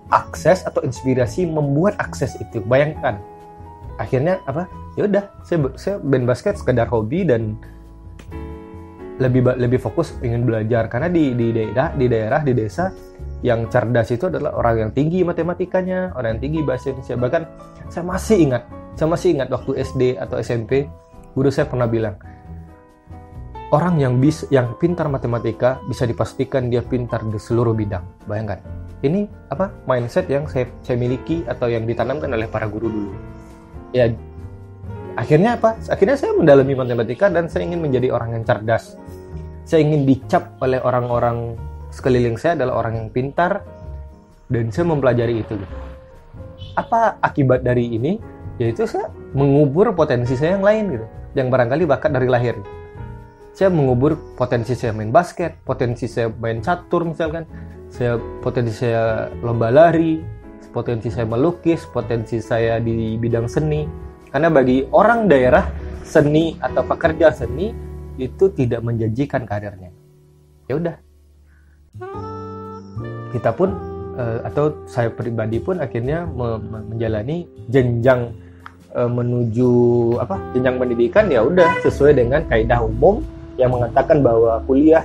akses 0.09 0.65
atau 0.65 0.81
inspirasi 0.81 1.45
membuat 1.45 2.01
akses 2.01 2.41
itu. 2.41 2.65
Bayangkan 2.65 3.21
akhirnya 4.01 4.41
apa? 4.49 4.65
Ya 4.97 5.05
udah 5.05 5.29
saya 5.45 5.69
saya 5.77 6.01
band 6.01 6.25
basket 6.25 6.57
sekedar 6.57 6.89
hobi 6.89 7.29
dan 7.29 7.61
lebih 9.21 9.45
lebih 9.61 9.77
fokus 9.77 10.17
ingin 10.25 10.49
belajar. 10.49 10.89
Karena 10.89 11.13
di 11.13 11.37
di 11.37 11.53
daerah 11.53 11.93
di 11.93 12.07
daerah 12.09 12.41
di 12.41 12.57
desa 12.57 12.89
yang 13.43 13.71
cerdas 13.71 14.11
itu 14.11 14.27
adalah 14.27 14.55
orang 14.59 14.89
yang 14.89 14.91
tinggi 14.91 15.23
matematikanya, 15.23 16.11
orang 16.19 16.37
yang 16.37 16.43
tinggi 16.43 16.61
bahasa 16.67 16.91
Indonesia. 16.91 17.17
Bahkan 17.17 17.43
saya 17.87 18.05
masih 18.05 18.37
ingat, 18.51 18.63
saya 18.99 19.09
masih 19.09 19.29
ingat 19.39 19.49
waktu 19.55 19.71
SD 19.79 20.03
atau 20.19 20.37
SMP, 20.43 20.91
guru 21.39 21.49
saya 21.55 21.71
pernah 21.71 21.87
bilang, 21.87 22.19
orang 23.71 24.01
yang 24.01 24.19
bisa 24.19 24.49
yang 24.51 24.75
pintar 24.81 25.07
matematika 25.07 25.79
bisa 25.87 26.09
dipastikan 26.09 26.67
dia 26.73 26.83
pintar 26.83 27.23
di 27.29 27.39
seluruh 27.39 27.77
bidang. 27.77 28.05
Bayangkan. 28.27 28.59
Ini 28.99 29.31
apa 29.55 29.71
mindset 29.87 30.27
yang 30.27 30.51
saya, 30.51 30.67
saya 30.83 30.99
miliki 30.99 31.47
atau 31.47 31.71
yang 31.71 31.87
ditanamkan 31.87 32.35
oleh 32.35 32.51
para 32.51 32.67
guru 32.67 32.91
dulu. 32.91 33.15
Ya 33.95 34.11
akhirnya 35.15 35.55
apa? 35.55 35.79
Akhirnya 35.87 36.19
saya 36.19 36.35
mendalami 36.35 36.75
matematika 36.75 37.31
dan 37.31 37.47
saya 37.47 37.71
ingin 37.71 37.79
menjadi 37.79 38.11
orang 38.11 38.35
yang 38.35 38.43
cerdas. 38.43 38.99
Saya 39.63 39.87
ingin 39.87 40.03
dicap 40.03 40.59
oleh 40.59 40.83
orang-orang 40.83 41.55
sekeliling 41.93 42.37
saya 42.37 42.59
adalah 42.59 42.85
orang 42.85 42.95
yang 43.05 43.09
pintar 43.13 43.65
dan 44.49 44.73
saya 44.73 44.89
mempelajari 44.89 45.45
itu. 45.45 45.55
Apa 46.77 47.21
akibat 47.21 47.65
dari 47.65 47.93
ini? 47.93 48.19
Yaitu 48.59 48.91
saya 48.91 49.13
mengubur 49.33 49.95
potensi 49.95 50.35
saya 50.35 50.59
yang 50.59 50.67
lain 50.67 50.85
gitu, 50.99 51.07
yang 51.39 51.49
barangkali 51.53 51.87
bakat 51.87 52.11
dari 52.11 52.27
lahir. 52.27 52.59
Saya 53.55 53.71
mengubur 53.71 54.19
potensi 54.35 54.75
saya 54.75 54.95
main 54.95 55.11
basket, 55.11 55.63
potensi 55.63 56.11
saya 56.11 56.31
main 56.31 56.59
catur 56.63 57.07
misalkan, 57.07 57.47
saya 57.91 58.19
potensi 58.43 58.75
saya 58.83 59.31
lomba 59.43 59.71
lari, 59.71 60.23
potensi 60.71 61.11
saya 61.11 61.27
melukis, 61.27 61.87
potensi 61.87 62.43
saya 62.43 62.83
di 62.83 63.15
bidang 63.19 63.47
seni. 63.47 63.87
Karena 64.29 64.51
bagi 64.53 64.85
orang 64.93 65.27
daerah 65.27 65.65
seni 66.05 66.55
atau 66.61 66.83
pekerja 66.85 67.33
seni 67.33 67.73
itu 68.19 68.51
tidak 68.53 68.83
menjanjikan 68.83 69.47
karirnya. 69.47 69.91
Ya 70.69 70.77
udah, 70.77 70.95
kita 73.33 73.51
pun 73.53 73.71
uh, 74.19 74.41
atau 74.45 74.75
saya 74.89 75.13
pribadi 75.13 75.63
pun 75.63 75.79
akhirnya 75.79 76.25
me 76.27 76.59
menjalani 76.59 77.47
jenjang 77.69 78.33
uh, 78.97 79.09
menuju 79.09 79.73
apa? 80.19 80.37
Jenjang 80.57 80.77
pendidikan 80.81 81.29
ya 81.29 81.45
udah 81.45 81.79
sesuai 81.85 82.19
dengan 82.19 82.43
kaidah 82.49 82.83
umum 82.83 83.23
yang 83.61 83.75
mengatakan 83.75 84.23
bahwa 84.23 84.63
kuliah 84.65 85.05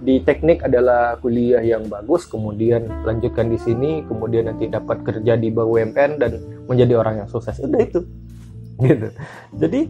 di 0.00 0.24
teknik 0.24 0.64
adalah 0.64 1.20
kuliah 1.20 1.60
yang 1.60 1.84
bagus 1.84 2.24
kemudian 2.24 2.88
lanjutkan 3.04 3.52
di 3.52 3.60
sini 3.60 4.00
kemudian 4.08 4.48
nanti 4.48 4.64
dapat 4.64 5.04
kerja 5.04 5.36
di 5.36 5.52
BUMN 5.52 6.10
dan 6.16 6.40
menjadi 6.64 6.96
orang 6.96 7.24
yang 7.24 7.28
sukses. 7.28 7.60
Udah 7.60 7.80
itu. 7.84 8.00
Gitu. 8.80 9.12
Jadi 9.60 9.80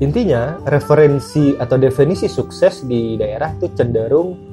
intinya 0.00 0.56
referensi 0.64 1.52
atau 1.60 1.76
definisi 1.76 2.32
sukses 2.32 2.80
di 2.88 3.20
daerah 3.20 3.52
itu 3.52 3.68
cenderung 3.76 4.51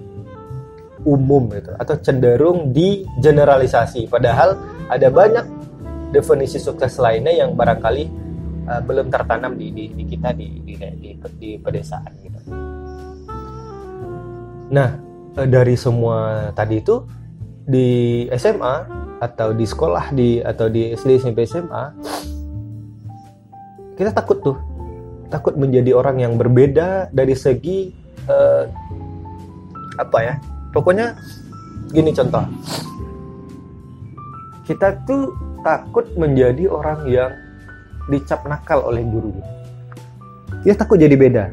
umum 1.10 1.50
gitu 1.50 1.74
atau 1.74 1.96
cenderung 1.98 2.70
di 2.70 3.10
generalisasi 3.18 4.06
padahal 4.06 4.54
ada 4.94 5.10
banyak 5.10 5.46
definisi 6.14 6.62
sukses 6.62 6.98
lainnya 7.02 7.34
yang 7.34 7.58
barangkali 7.58 8.06
uh, 8.70 8.82
belum 8.86 9.10
tertanam 9.10 9.58
di, 9.58 9.74
di, 9.74 9.86
di 9.94 10.04
kita 10.06 10.34
di, 10.38 10.62
di, 10.62 10.74
di, 10.78 11.10
di 11.38 11.50
pedesaan 11.58 12.12
gitu. 12.22 12.40
Nah 14.70 14.90
uh, 15.38 15.48
dari 15.50 15.74
semua 15.74 16.50
tadi 16.54 16.82
itu 16.82 17.06
di 17.70 18.26
SMA 18.34 18.76
atau 19.20 19.54
di 19.54 19.66
sekolah 19.68 20.16
di 20.16 20.42
atau 20.42 20.72
di 20.72 20.94
SD 20.96 21.22
SMP 21.22 21.46
SMA 21.46 21.86
kita 24.00 24.16
takut 24.16 24.40
tuh 24.42 24.58
takut 25.30 25.54
menjadi 25.54 25.94
orang 25.94 26.24
yang 26.24 26.34
berbeda 26.40 27.14
dari 27.14 27.38
segi 27.38 27.94
uh, 28.26 28.66
apa 30.00 30.20
ya 30.24 30.36
pokoknya 30.72 31.18
gini 31.94 32.12
contoh. 32.14 32.46
Kita 34.66 35.02
tuh 35.10 35.34
takut 35.66 36.06
menjadi 36.14 36.70
orang 36.70 37.10
yang 37.10 37.32
dicap 38.10 38.46
nakal 38.46 38.86
oleh 38.86 39.02
guru 39.06 39.60
dia 40.64 40.76
takut 40.76 41.00
jadi 41.00 41.16
beda. 41.16 41.46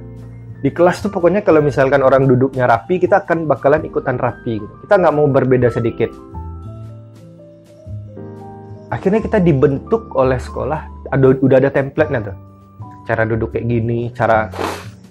Di 0.64 0.72
kelas 0.72 1.04
tuh 1.04 1.12
pokoknya 1.12 1.44
kalau 1.46 1.62
misalkan 1.62 2.02
orang 2.02 2.26
duduknya 2.26 2.66
rapi 2.66 2.98
kita 2.98 3.22
akan 3.22 3.46
bakalan 3.46 3.86
ikutan 3.86 4.18
rapi 4.18 4.58
gitu. 4.58 4.74
kita 4.82 4.98
nggak 4.98 5.14
mau 5.14 5.28
berbeda 5.30 5.68
sedikit. 5.70 6.10
Akhirnya 8.90 9.20
kita 9.22 9.38
dibentuk 9.42 10.14
oleh 10.16 10.38
sekolah 10.40 10.80
ada 11.12 11.24
udah 11.26 11.56
ada 11.60 11.70
template-nya 11.70 12.32
tuh. 12.32 12.36
Cara 13.06 13.22
duduk 13.22 13.54
kayak 13.54 13.66
gini 13.68 14.10
cara 14.10 14.50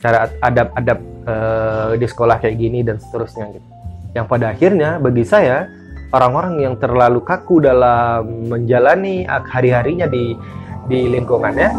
cara 0.03 0.27
adab-adab 0.43 0.99
uh, 1.23 1.91
di 1.95 2.03
sekolah 2.03 2.35
kayak 2.43 2.59
gini 2.59 2.83
dan 2.83 2.99
seterusnya 2.99 3.55
gitu 3.55 3.74
yang 4.15 4.25
pada 4.31 4.55
akhirnya 4.55 4.97
bagi 4.97 5.27
saya 5.27 5.67
orang-orang 6.15 6.63
yang 6.63 6.79
terlalu 6.79 7.19
kaku 7.19 7.59
dalam 7.59 8.47
menjalani 8.47 9.27
hari-harinya 9.27 10.07
di 10.07 10.39
di 10.87 11.11
lingkungannya 11.11 11.69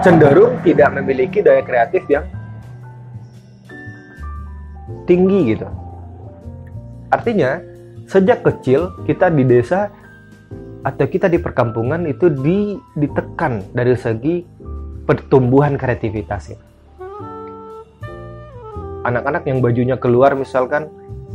cenderung 0.00 0.62
tidak 0.62 0.94
memiliki 0.94 1.42
daya 1.42 1.66
kreatif 1.66 2.06
yang 2.06 2.22
tinggi 5.10 5.58
gitu. 5.58 5.66
Artinya 7.10 7.58
sejak 8.06 8.46
kecil 8.46 8.94
kita 9.02 9.30
di 9.34 9.42
desa 9.42 9.90
atau 10.86 11.06
kita 11.10 11.26
di 11.26 11.42
perkampungan 11.42 12.06
itu 12.06 12.30
di, 12.30 12.78
ditekan 12.94 13.74
dari 13.74 13.98
segi 13.98 14.46
pertumbuhan 15.02 15.74
kreativitas. 15.74 16.54
Anak-anak 19.06 19.46
yang 19.46 19.58
bajunya 19.62 19.98
keluar 19.98 20.34
misalkan 20.34 20.90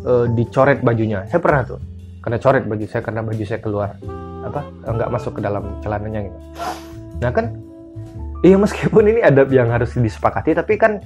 uh, 0.06 0.26
dicoret 0.32 0.82
bajunya. 0.82 1.26
Saya 1.30 1.42
pernah 1.42 1.64
tuh 1.66 1.80
karena 2.22 2.38
coret 2.38 2.64
baju 2.70 2.86
saya 2.86 3.02
karena 3.02 3.22
baju 3.26 3.44
saya 3.44 3.60
keluar 3.60 3.90
apa 4.42 4.62
nggak 4.86 5.10
masuk 5.10 5.32
ke 5.38 5.42
dalam 5.42 5.64
celananya 5.82 6.30
gitu. 6.30 6.40
Nah 7.22 7.32
kan 7.34 7.46
iya 8.46 8.58
meskipun 8.58 9.04
ini 9.10 9.22
adab 9.26 9.50
yang 9.50 9.70
harus 9.74 9.94
disepakati 9.98 10.54
tapi 10.54 10.78
kan 10.78 11.02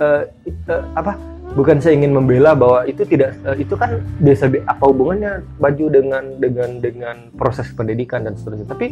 uh, 0.00 0.24
uh, 0.68 0.84
apa 0.96 1.16
bukan 1.52 1.84
saya 1.84 2.00
ingin 2.00 2.16
membela 2.16 2.56
bahwa 2.56 2.88
itu 2.88 3.04
tidak 3.04 3.36
uh, 3.44 3.56
itu 3.56 3.76
kan 3.76 4.00
desa 4.20 4.48
apa 4.48 4.84
hubungannya 4.88 5.44
baju 5.60 5.84
dengan 5.92 6.24
dengan 6.40 6.70
dengan 6.80 7.16
proses 7.36 7.68
pendidikan 7.76 8.24
dan 8.24 8.32
seterusnya. 8.36 8.68
Tapi 8.68 8.86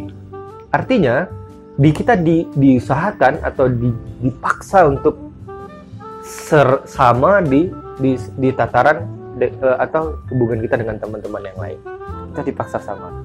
artinya 0.73 1.29
di 1.73 1.88
kita 1.88 2.21
di, 2.21 2.45
diusahakan 2.53 3.41
atau 3.41 3.65
di, 3.65 3.88
dipaksa 4.21 4.85
untuk 4.85 5.17
ser, 6.21 6.85
sama 6.85 7.41
di, 7.41 7.73
di 7.97 8.12
di 8.37 8.53
tataran 8.53 9.21
de, 9.37 9.53
uh, 9.62 9.79
atau 9.81 10.18
hubungan 10.33 10.61
kita 10.61 10.81
dengan 10.81 10.97
teman-teman 11.01 11.42
yang 11.45 11.59
lain. 11.59 11.79
Kita 12.33 12.42
dipaksa 12.45 12.79
sama. 12.81 13.25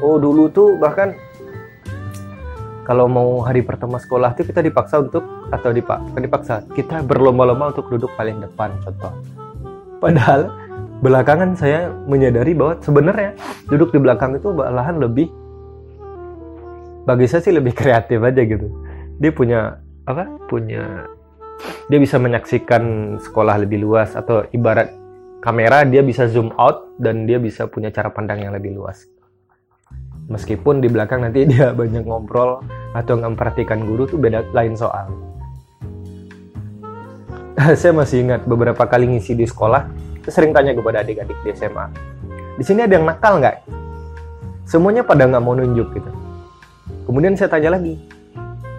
Oh 0.00 0.16
dulu 0.16 0.48
tuh 0.48 0.80
bahkan 0.80 1.12
kalau 2.88 3.06
mau 3.06 3.44
hari 3.44 3.62
pertama 3.62 4.00
sekolah 4.00 4.34
tuh 4.34 4.48
kita 4.48 4.64
dipaksa 4.64 4.98
untuk 4.98 5.22
atau 5.52 5.70
dipak 5.70 6.00
dipaksa 6.16 6.64
kita 6.72 7.04
berlomba-lomba 7.04 7.70
untuk 7.70 7.86
duduk 7.92 8.10
paling 8.16 8.40
depan 8.40 8.72
contoh. 8.80 9.12
Padahal 10.00 10.48
belakangan 11.04 11.52
saya 11.54 11.92
menyadari 12.08 12.56
bahwa 12.56 12.80
sebenarnya 12.80 13.36
duduk 13.68 13.92
di 13.92 13.98
belakang 14.00 14.36
itu 14.36 14.52
malahan 14.52 14.96
lebih 14.96 15.28
bagi 17.04 17.26
saya 17.28 17.44
sih 17.44 17.54
lebih 17.54 17.76
kreatif 17.80 18.20
aja 18.20 18.42
gitu. 18.42 18.66
Dia 19.20 19.30
punya 19.32 19.78
apa? 20.08 20.24
Punya 20.48 21.04
dia 21.88 21.98
bisa 21.98 22.16
menyaksikan 22.16 23.16
sekolah 23.20 23.60
lebih 23.60 23.82
luas 23.82 24.14
atau 24.14 24.46
ibarat 24.54 24.92
kamera 25.40 25.84
dia 25.88 26.04
bisa 26.04 26.28
zoom 26.28 26.52
out 26.60 26.92
dan 27.00 27.24
dia 27.24 27.40
bisa 27.40 27.66
punya 27.66 27.88
cara 27.88 28.12
pandang 28.12 28.44
yang 28.44 28.52
lebih 28.52 28.76
luas. 28.76 29.08
Meskipun 30.30 30.78
di 30.78 30.86
belakang 30.86 31.26
nanti 31.26 31.46
dia 31.52 31.72
banyak 31.72 32.06
ngobrol 32.06 32.62
atau 32.92 33.12
nggak 33.18 33.30
memperhatikan 33.36 33.82
guru 33.84 34.06
tuh 34.08 34.18
beda 34.20 34.46
lain 34.52 34.76
soal. 34.76 35.10
Saya 37.80 37.92
masih 37.92 38.24
ingat 38.24 38.46
beberapa 38.48 38.88
kali 38.88 39.10
ngisi 39.10 39.36
di 39.36 39.44
sekolah, 39.44 39.84
saya 40.20 40.32
sering 40.32 40.52
tanya 40.52 40.76
kepada 40.76 41.00
adik-adik 41.00 41.36
di 41.40 41.50
SMA. 41.56 41.86
di 42.60 42.64
sini 42.68 42.84
ada 42.84 42.92
yang 42.92 43.08
nakal 43.08 43.40
nggak 43.40 43.64
semuanya 44.68 45.00
pada 45.00 45.24
nggak 45.24 45.40
mau 45.40 45.56
nunjuk 45.56 45.96
gitu 45.96 46.10
kemudian 47.08 47.32
saya 47.34 47.48
tanya 47.48 47.80
lagi 47.80 47.96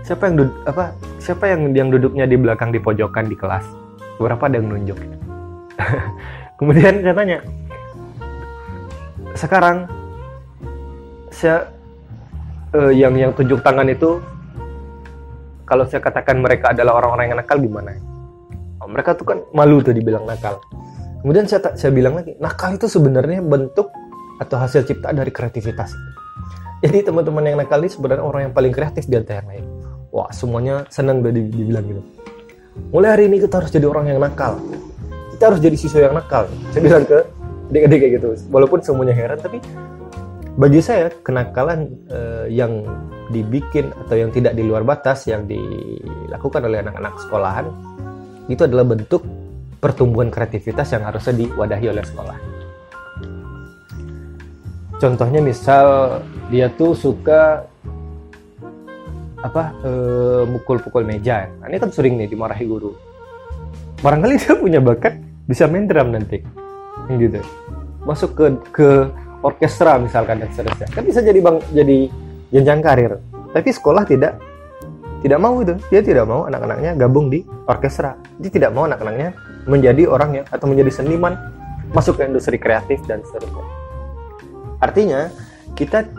siapa 0.01 0.29
yang 0.29 0.35
duduk 0.41 0.55
apa 0.65 0.97
siapa 1.21 1.45
yang 1.49 1.61
yang 1.77 1.89
duduknya 1.93 2.25
di 2.25 2.37
belakang 2.37 2.73
di 2.73 2.81
pojokan 2.81 3.29
di 3.29 3.37
kelas? 3.37 3.65
Berapa 4.17 4.49
ada 4.49 4.57
yang 4.57 4.69
nunjuk? 4.69 4.97
Kemudian 6.57 7.01
saya 7.01 7.15
tanya 7.15 7.37
sekarang 9.37 9.77
saya 11.31 11.69
uh, 12.75 12.93
yang 12.93 13.13
yang 13.17 13.31
tunjuk 13.33 13.61
tangan 13.65 13.87
itu 13.89 14.21
kalau 15.65 15.87
saya 15.87 16.03
katakan 16.03 16.43
mereka 16.43 16.75
adalah 16.75 16.99
orang-orang 16.99 17.31
yang 17.31 17.37
nakal 17.39 17.57
gimana? 17.61 17.95
Oh, 18.83 18.89
mereka 18.89 19.15
tuh 19.15 19.23
kan 19.23 19.39
malu 19.55 19.79
tuh 19.79 19.95
dibilang 19.95 20.27
nakal. 20.27 20.59
Kemudian 21.21 21.45
saya 21.45 21.77
saya 21.77 21.93
bilang 21.93 22.17
lagi 22.17 22.35
nakal 22.41 22.75
itu 22.75 22.89
sebenarnya 22.89 23.45
bentuk 23.45 23.93
atau 24.41 24.57
hasil 24.57 24.83
cipta 24.89 25.13
dari 25.13 25.29
kreativitas. 25.29 25.93
Jadi 26.81 27.05
teman-teman 27.05 27.45
yang 27.45 27.57
nakal 27.61 27.77
ini 27.77 27.93
sebenarnya 27.93 28.25
orang 28.25 28.41
yang 28.49 28.53
paling 28.57 28.73
kreatif 28.73 29.05
di 29.05 29.13
antara 29.13 29.45
yang 29.45 29.49
lain 29.53 29.80
wah 30.11 30.29
semuanya 30.29 30.85
senang 30.91 31.23
udah 31.23 31.33
dibilang 31.33 31.85
gitu. 31.87 32.01
Mulai 32.91 33.09
hari 33.15 33.23
ini 33.27 33.43
kita 33.43 33.63
harus 33.63 33.71
jadi 33.71 33.87
orang 33.87 34.11
yang 34.11 34.19
nakal. 34.19 34.59
Kita 35.35 35.43
harus 35.51 35.59
jadi 35.59 35.75
siswa 35.75 36.11
yang 36.11 36.15
nakal. 36.15 36.47
Saya 36.71 36.81
bilang 36.83 37.03
ke 37.07 37.19
adik-adik 37.71 37.97
kayak 38.03 38.13
gitu. 38.19 38.27
Walaupun 38.51 38.79
semuanya 38.83 39.15
heran 39.15 39.39
tapi 39.39 39.63
bagi 40.59 40.83
saya 40.83 41.07
kenakalan 41.23 41.87
uh, 42.11 42.45
yang 42.51 42.83
dibikin 43.31 43.95
atau 44.05 44.19
yang 44.19 44.29
tidak 44.35 44.51
di 44.51 44.67
luar 44.67 44.83
batas 44.83 45.23
yang 45.23 45.47
dilakukan 45.47 46.67
oleh 46.67 46.83
anak-anak 46.83 47.15
sekolahan 47.23 47.71
itu 48.51 48.67
adalah 48.67 48.83
bentuk 48.83 49.23
pertumbuhan 49.79 50.27
kreativitas 50.27 50.91
yang 50.91 51.07
harusnya 51.07 51.33
diwadahi 51.47 51.87
oleh 51.87 52.03
sekolah. 52.03 52.37
Contohnya 54.99 55.41
misal 55.41 56.19
dia 56.51 56.69
tuh 56.69 56.93
suka 56.93 57.70
apa 59.41 59.73
uh, 59.81 60.43
mukul-pukul 60.45 61.01
meja. 61.01 61.49
Nah, 61.59 61.67
ini 61.69 61.81
kan 61.81 61.89
sering 61.89 62.17
nih 62.17 62.29
dimarahi 62.29 62.65
guru. 62.69 62.93
Barangkali 64.01 64.37
dia 64.37 64.53
punya 64.57 64.79
bakat 64.81 65.17
bisa 65.45 65.65
main 65.69 65.85
drum 65.85 66.13
nanti, 66.13 66.41
gitu. 67.09 67.41
Masuk 68.05 68.33
ke 68.33 68.45
ke 68.73 68.89
orkestra 69.41 69.97
misalkan 69.97 70.41
dan 70.41 70.49
seterusnya. 70.53 70.89
Kan 70.89 71.03
bisa 71.05 71.21
jadi 71.21 71.37
bang 71.41 71.57
jadi 71.73 71.97
jenjang 72.53 72.81
karir. 72.81 73.17
Tapi 73.53 73.69
sekolah 73.69 74.05
tidak 74.05 74.41
tidak 75.21 75.37
mau 75.37 75.57
itu. 75.61 75.77
Dia 75.93 76.01
tidak 76.01 76.25
mau 76.25 76.49
anak-anaknya 76.49 76.97
gabung 76.97 77.29
di 77.29 77.45
orkestra. 77.69 78.17
Dia 78.41 78.49
tidak 78.49 78.73
mau 78.73 78.89
anak-anaknya 78.89 79.37
menjadi 79.69 80.09
orang 80.09 80.41
yang 80.41 80.45
atau 80.49 80.65
menjadi 80.65 81.01
seniman 81.01 81.37
masuk 81.93 82.17
ke 82.17 82.25
industri 82.25 82.57
kreatif 82.57 83.01
dan 83.05 83.21
seterusnya. 83.21 83.65
Artinya 84.81 85.29
kita 85.77 86.09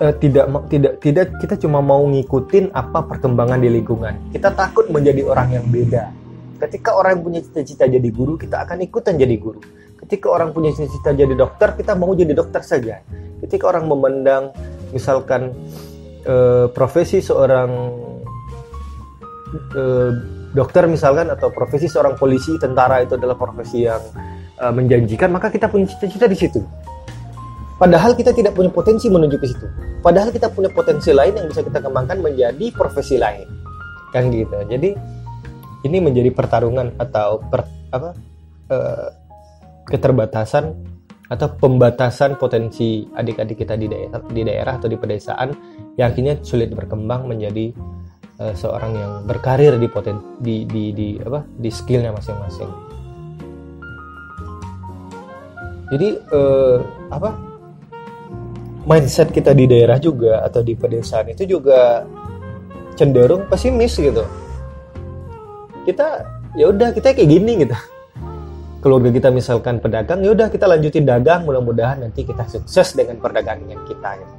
uh, 0.00 0.14
tidak 0.16 0.48
tidak 0.72 0.92
tidak 1.04 1.26
kita 1.38 1.54
cuma 1.60 1.84
mau 1.84 2.02
ngikutin 2.08 2.72
apa 2.72 3.04
perkembangan 3.04 3.60
di 3.60 3.68
lingkungan. 3.68 4.32
Kita 4.32 4.50
takut 4.56 4.88
menjadi 4.88 5.22
orang 5.28 5.60
yang 5.60 5.66
beda. 5.68 6.10
Ketika 6.60 6.92
orang 6.92 7.20
yang 7.20 7.24
punya 7.24 7.40
cita-cita 7.40 7.88
jadi 7.88 8.08
guru, 8.12 8.36
kita 8.36 8.64
akan 8.64 8.84
ikutan 8.84 9.16
jadi 9.16 9.36
guru. 9.40 9.60
Ketika 9.96 10.28
orang 10.32 10.52
punya 10.52 10.72
cita-cita 10.76 11.12
jadi 11.12 11.32
dokter, 11.32 11.72
kita 11.76 11.96
mau 11.96 12.12
jadi 12.12 12.32
dokter 12.36 12.60
saja. 12.64 13.00
Ketika 13.40 13.68
orang 13.68 13.88
memandang 13.88 14.52
misalkan 14.92 15.56
uh, 16.28 16.68
profesi 16.68 17.24
seorang 17.24 17.70
uh, 19.72 20.10
dokter 20.52 20.84
misalkan 20.84 21.32
atau 21.32 21.48
profesi 21.48 21.88
seorang 21.88 22.20
polisi, 22.20 22.60
tentara 22.60 23.00
itu 23.00 23.16
adalah 23.16 23.40
profesi 23.40 23.88
yang 23.88 24.02
uh, 24.60 24.72
menjanjikan, 24.74 25.32
maka 25.32 25.48
kita 25.48 25.70
punya 25.72 25.88
cita-cita 25.88 26.28
di 26.28 26.36
situ. 26.36 26.60
Padahal 27.80 28.12
kita 28.12 28.36
tidak 28.36 28.52
punya 28.52 28.68
potensi 28.68 29.08
menuju 29.08 29.40
ke 29.40 29.46
situ. 29.48 29.64
Padahal 30.04 30.28
kita 30.28 30.52
punya 30.52 30.68
potensi 30.68 31.16
lain 31.16 31.32
yang 31.32 31.48
bisa 31.48 31.64
kita 31.64 31.80
kembangkan 31.80 32.20
menjadi 32.20 32.68
profesi 32.76 33.16
lain. 33.16 33.48
Kan 34.12 34.28
gitu. 34.28 34.52
Jadi 34.68 34.92
ini 35.88 35.98
menjadi 36.04 36.28
pertarungan 36.28 36.92
atau 37.00 37.40
per, 37.40 37.64
apa 37.88 38.12
uh, 38.68 39.08
keterbatasan 39.88 40.76
atau 41.32 41.46
pembatasan 41.56 42.36
potensi 42.36 43.08
adik-adik 43.16 43.64
kita 43.64 43.80
di 43.80 43.88
daerah 43.88 44.20
di 44.28 44.42
daerah 44.44 44.76
atau 44.76 44.90
di 44.90 44.98
pedesaan 45.00 45.48
yang 45.96 46.12
akhirnya 46.12 46.36
sulit 46.44 46.74
berkembang 46.76 47.32
menjadi 47.32 47.72
uh, 48.44 48.52
seorang 48.52 48.92
yang 48.92 49.12
berkarir 49.24 49.80
di 49.80 49.88
poten 49.88 50.20
di 50.36 50.68
di, 50.68 50.92
di 50.92 51.08
apa 51.16 51.48
di 51.48 51.72
skillnya 51.72 52.12
masing-masing. 52.12 52.68
Jadi 55.90 56.08
uh, 56.28 56.84
apa 57.08 57.49
mindset 58.90 59.30
kita 59.30 59.54
di 59.54 59.70
daerah 59.70 60.02
juga 60.02 60.42
atau 60.42 60.66
di 60.66 60.74
pedesaan 60.74 61.30
itu 61.30 61.46
juga 61.46 62.02
cenderung 62.98 63.46
pesimis 63.46 63.94
gitu. 63.94 64.26
Kita 65.86 66.26
ya 66.58 66.74
udah 66.74 66.90
kita 66.90 67.14
kayak 67.14 67.30
gini 67.30 67.62
gitu. 67.62 67.78
Keluarga 68.82 69.14
kita 69.14 69.30
misalkan 69.30 69.78
pedagang 69.78 70.26
ya 70.26 70.34
udah 70.34 70.50
kita 70.50 70.66
lanjutin 70.66 71.06
dagang. 71.06 71.46
Mudah-mudahan 71.46 72.02
nanti 72.02 72.26
kita 72.26 72.50
sukses 72.50 72.98
dengan 72.98 73.22
perdagangan 73.22 73.78
kita 73.86 74.10
gitu. 74.18 74.34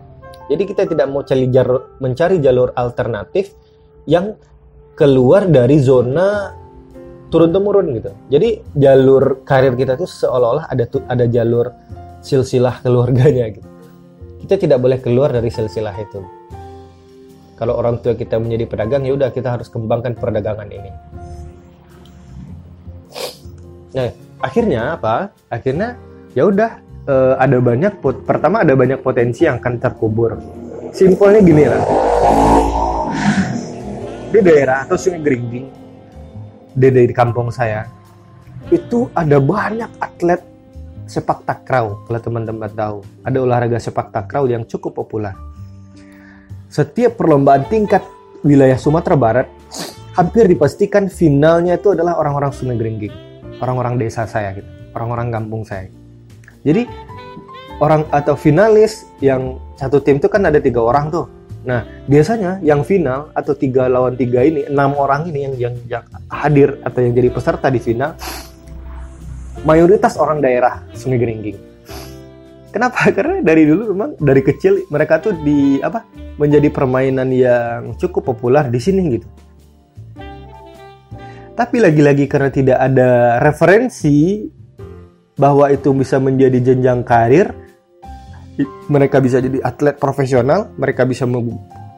jadi 0.51 0.63
kita 0.67 0.83
tidak 0.83 1.07
mau 1.07 1.23
cari 1.23 1.47
jalur 1.47 1.95
mencari 2.03 2.43
jalur 2.43 2.75
alternatif 2.75 3.55
yang 4.03 4.35
keluar 4.99 5.47
dari 5.47 5.79
zona 5.79 6.51
turun 7.31 7.55
temurun 7.55 7.87
gitu. 7.95 8.11
Jadi 8.27 8.59
jalur 8.75 9.47
karir 9.47 9.79
kita 9.79 9.95
tuh 9.95 10.11
seolah-olah 10.11 10.67
ada 10.67 10.83
ada 11.07 11.25
jalur 11.31 11.71
silsilah 12.19 12.83
keluarganya 12.83 13.47
gitu 13.47 13.70
kita 14.41 14.57
tidak 14.57 14.81
boleh 14.81 14.97
keluar 14.97 15.29
dari 15.29 15.53
silsilah 15.53 15.95
itu. 16.01 16.21
Kalau 17.61 17.77
orang 17.77 18.01
tua 18.01 18.17
kita 18.17 18.41
menjadi 18.41 18.65
pedagang, 18.65 19.05
ya 19.05 19.13
udah 19.13 19.29
kita 19.29 19.53
harus 19.53 19.69
kembangkan 19.69 20.17
perdagangan 20.17 20.65
ini. 20.65 20.91
Nah, 23.93 24.09
akhirnya 24.41 24.97
apa? 24.97 25.29
Akhirnya 25.45 25.93
ya 26.33 26.49
udah 26.49 26.81
e, 27.05 27.15
ada 27.37 27.57
banyak 27.61 28.01
pertama 28.25 28.65
ada 28.65 28.73
banyak 28.73 28.97
potensi 29.05 29.45
yang 29.45 29.61
akan 29.61 29.77
terkubur. 29.77 30.41
Simpelnya 30.89 31.41
gini 31.45 31.63
lah. 31.69 31.83
Di 34.31 34.39
daerah 34.41 34.87
atau 34.87 34.97
Sungai 34.97 35.21
Geringging, 35.21 35.67
di, 36.73 36.87
di 36.89 37.13
kampung 37.13 37.53
saya, 37.53 37.85
itu 38.73 39.05
ada 39.13 39.37
banyak 39.37 39.91
atlet 40.01 40.41
sepak 41.11 41.43
takraw 41.43 42.07
kalau 42.07 42.19
teman-teman 42.23 42.71
tahu. 42.71 43.03
Ada 43.27 43.37
olahraga 43.43 43.75
sepak 43.83 44.15
takraw 44.15 44.47
yang 44.47 44.63
cukup 44.63 44.95
populer 44.95 45.35
setiap 46.71 47.19
perlombaan 47.19 47.67
tingkat 47.67 47.99
wilayah 48.47 48.79
Sumatera 48.79 49.19
Barat 49.19 49.47
hampir 50.15 50.47
dipastikan 50.47 51.11
finalnya 51.11 51.75
itu 51.75 51.91
adalah 51.91 52.15
orang-orang 52.15 52.55
Sungai 52.55 52.79
Geringging. 52.79 53.11
Orang-orang 53.59 53.99
desa 53.99 54.23
saya 54.23 54.55
gitu. 54.55 54.65
Orang-orang 54.95 55.35
kampung 55.35 55.67
saya. 55.67 55.91
Jadi 56.63 56.87
orang 57.83 58.07
atau 58.09 58.39
finalis 58.39 59.03
yang 59.19 59.59
satu 59.75 59.99
tim 59.99 60.17
itu 60.17 60.31
kan 60.31 60.47
ada 60.47 60.63
tiga 60.63 60.79
orang 60.79 61.11
tuh. 61.11 61.27
Nah, 61.61 61.85
biasanya 62.09 62.57
yang 62.65 62.81
final 62.81 63.29
atau 63.37 63.53
tiga 63.53 63.85
lawan 63.85 64.17
tiga 64.17 64.41
ini, 64.41 64.65
enam 64.65 64.97
orang 64.97 65.29
ini 65.29 65.45
yang, 65.45 65.53
yang, 65.59 65.75
yang 65.85 66.03
hadir 66.31 66.81
atau 66.81 67.05
yang 67.05 67.13
jadi 67.13 67.29
peserta 67.29 67.69
di 67.69 67.77
final, 67.77 68.17
mayoritas 69.63 70.17
orang 70.17 70.41
daerah 70.41 70.81
Sungai 70.93 71.21
Geringging. 71.21 71.57
Kenapa? 72.71 73.07
Karena 73.15 73.43
dari 73.43 73.67
dulu 73.67 73.93
memang 73.93 74.09
dari 74.17 74.41
kecil 74.41 74.87
mereka 74.89 75.19
tuh 75.21 75.35
di 75.37 75.77
apa 75.83 76.07
menjadi 76.39 76.71
permainan 76.71 77.29
yang 77.29 77.93
cukup 77.99 78.33
populer 78.33 78.65
di 78.71 78.79
sini 78.81 79.01
gitu. 79.19 79.27
Tapi 81.51 81.77
lagi-lagi 81.77 82.25
karena 82.25 82.49
tidak 82.49 82.79
ada 82.79 83.37
referensi 83.37 84.49
bahwa 85.37 85.69
itu 85.69 85.93
bisa 85.93 86.17
menjadi 86.17 86.57
jenjang 86.57 87.05
karir, 87.05 87.53
mereka 88.89 89.21
bisa 89.21 89.37
jadi 89.37 89.61
atlet 89.61 89.93
profesional, 89.99 90.73
mereka 90.79 91.05
bisa 91.05 91.29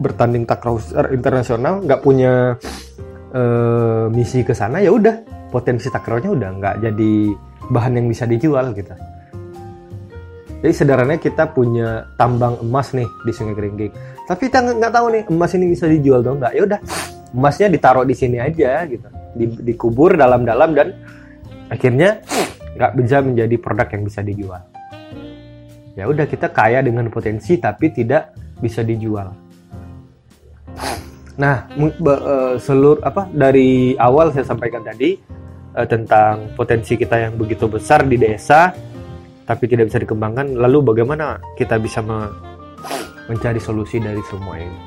bertanding 0.03 0.43
takraw 0.43 0.81
internasional, 1.15 1.79
nggak 1.79 2.01
punya 2.03 2.59
uh, 3.31 4.11
misi 4.11 4.43
ke 4.43 4.51
sana 4.51 4.83
ya 4.83 4.91
udah 4.91 5.21
potensi 5.53 5.89
takrawnya 5.89 6.33
udah 6.33 6.49
nggak 6.57 6.75
jadi 6.81 7.13
bahan 7.73 7.97
yang 7.97 8.07
bisa 8.07 8.29
dijual 8.29 8.69
gitu. 8.77 8.93
Jadi 10.63 10.71
sederhananya 10.71 11.19
kita 11.19 11.51
punya 11.51 12.07
tambang 12.15 12.55
emas 12.63 12.95
nih 12.95 13.03
di 13.27 13.31
Sungai 13.35 13.51
Geringging. 13.51 13.91
Tapi 14.23 14.47
kita 14.47 14.63
nggak 14.63 14.93
tahu 14.95 15.05
nih 15.11 15.23
emas 15.27 15.51
ini 15.59 15.65
bisa 15.67 15.91
dijual 15.91 16.23
atau 16.23 16.39
enggak. 16.39 16.53
Ya 16.55 16.61
udah, 16.63 16.79
emasnya 17.35 17.67
ditaruh 17.67 18.07
di 18.07 18.15
sini 18.15 18.39
aja 18.39 18.87
gitu. 18.87 19.07
Di, 19.35 19.45
dikubur 19.73 20.15
dalam-dalam 20.15 20.71
dan 20.71 20.87
akhirnya 21.67 22.23
nggak 22.79 22.91
bisa 22.95 23.19
menjadi 23.19 23.55
produk 23.59 23.87
yang 23.91 24.03
bisa 24.07 24.19
dijual. 24.23 24.61
Ya 25.99 26.07
udah 26.07 26.25
kita 26.31 26.47
kaya 26.55 26.79
dengan 26.79 27.11
potensi 27.11 27.59
tapi 27.59 27.91
tidak 27.91 28.31
bisa 28.63 28.87
dijual. 28.87 29.35
Nah, 31.33 31.67
eh, 31.75 32.55
seluruh 32.61 33.01
apa 33.01 33.27
dari 33.27 33.97
awal 33.97 34.31
saya 34.31 34.45
sampaikan 34.45 34.85
tadi 34.85 35.17
uh, 35.75 35.87
tentang 35.89 36.53
potensi 36.57 36.95
kita 36.95 37.19
yang 37.19 37.33
begitu 37.37 37.65
besar 37.69 38.05
di 38.05 38.17
desa 38.17 38.73
tapi 39.43 39.67
tidak 39.67 39.91
bisa 39.91 39.99
dikembangkan 39.99 40.55
lalu 40.55 40.93
bagaimana 40.93 41.39
kita 41.59 41.75
bisa 41.75 41.99
me 41.99 42.31
mencari 43.27 43.59
solusi 43.59 44.03
dari 44.03 44.19
semua 44.27 44.59
ini? 44.59 44.79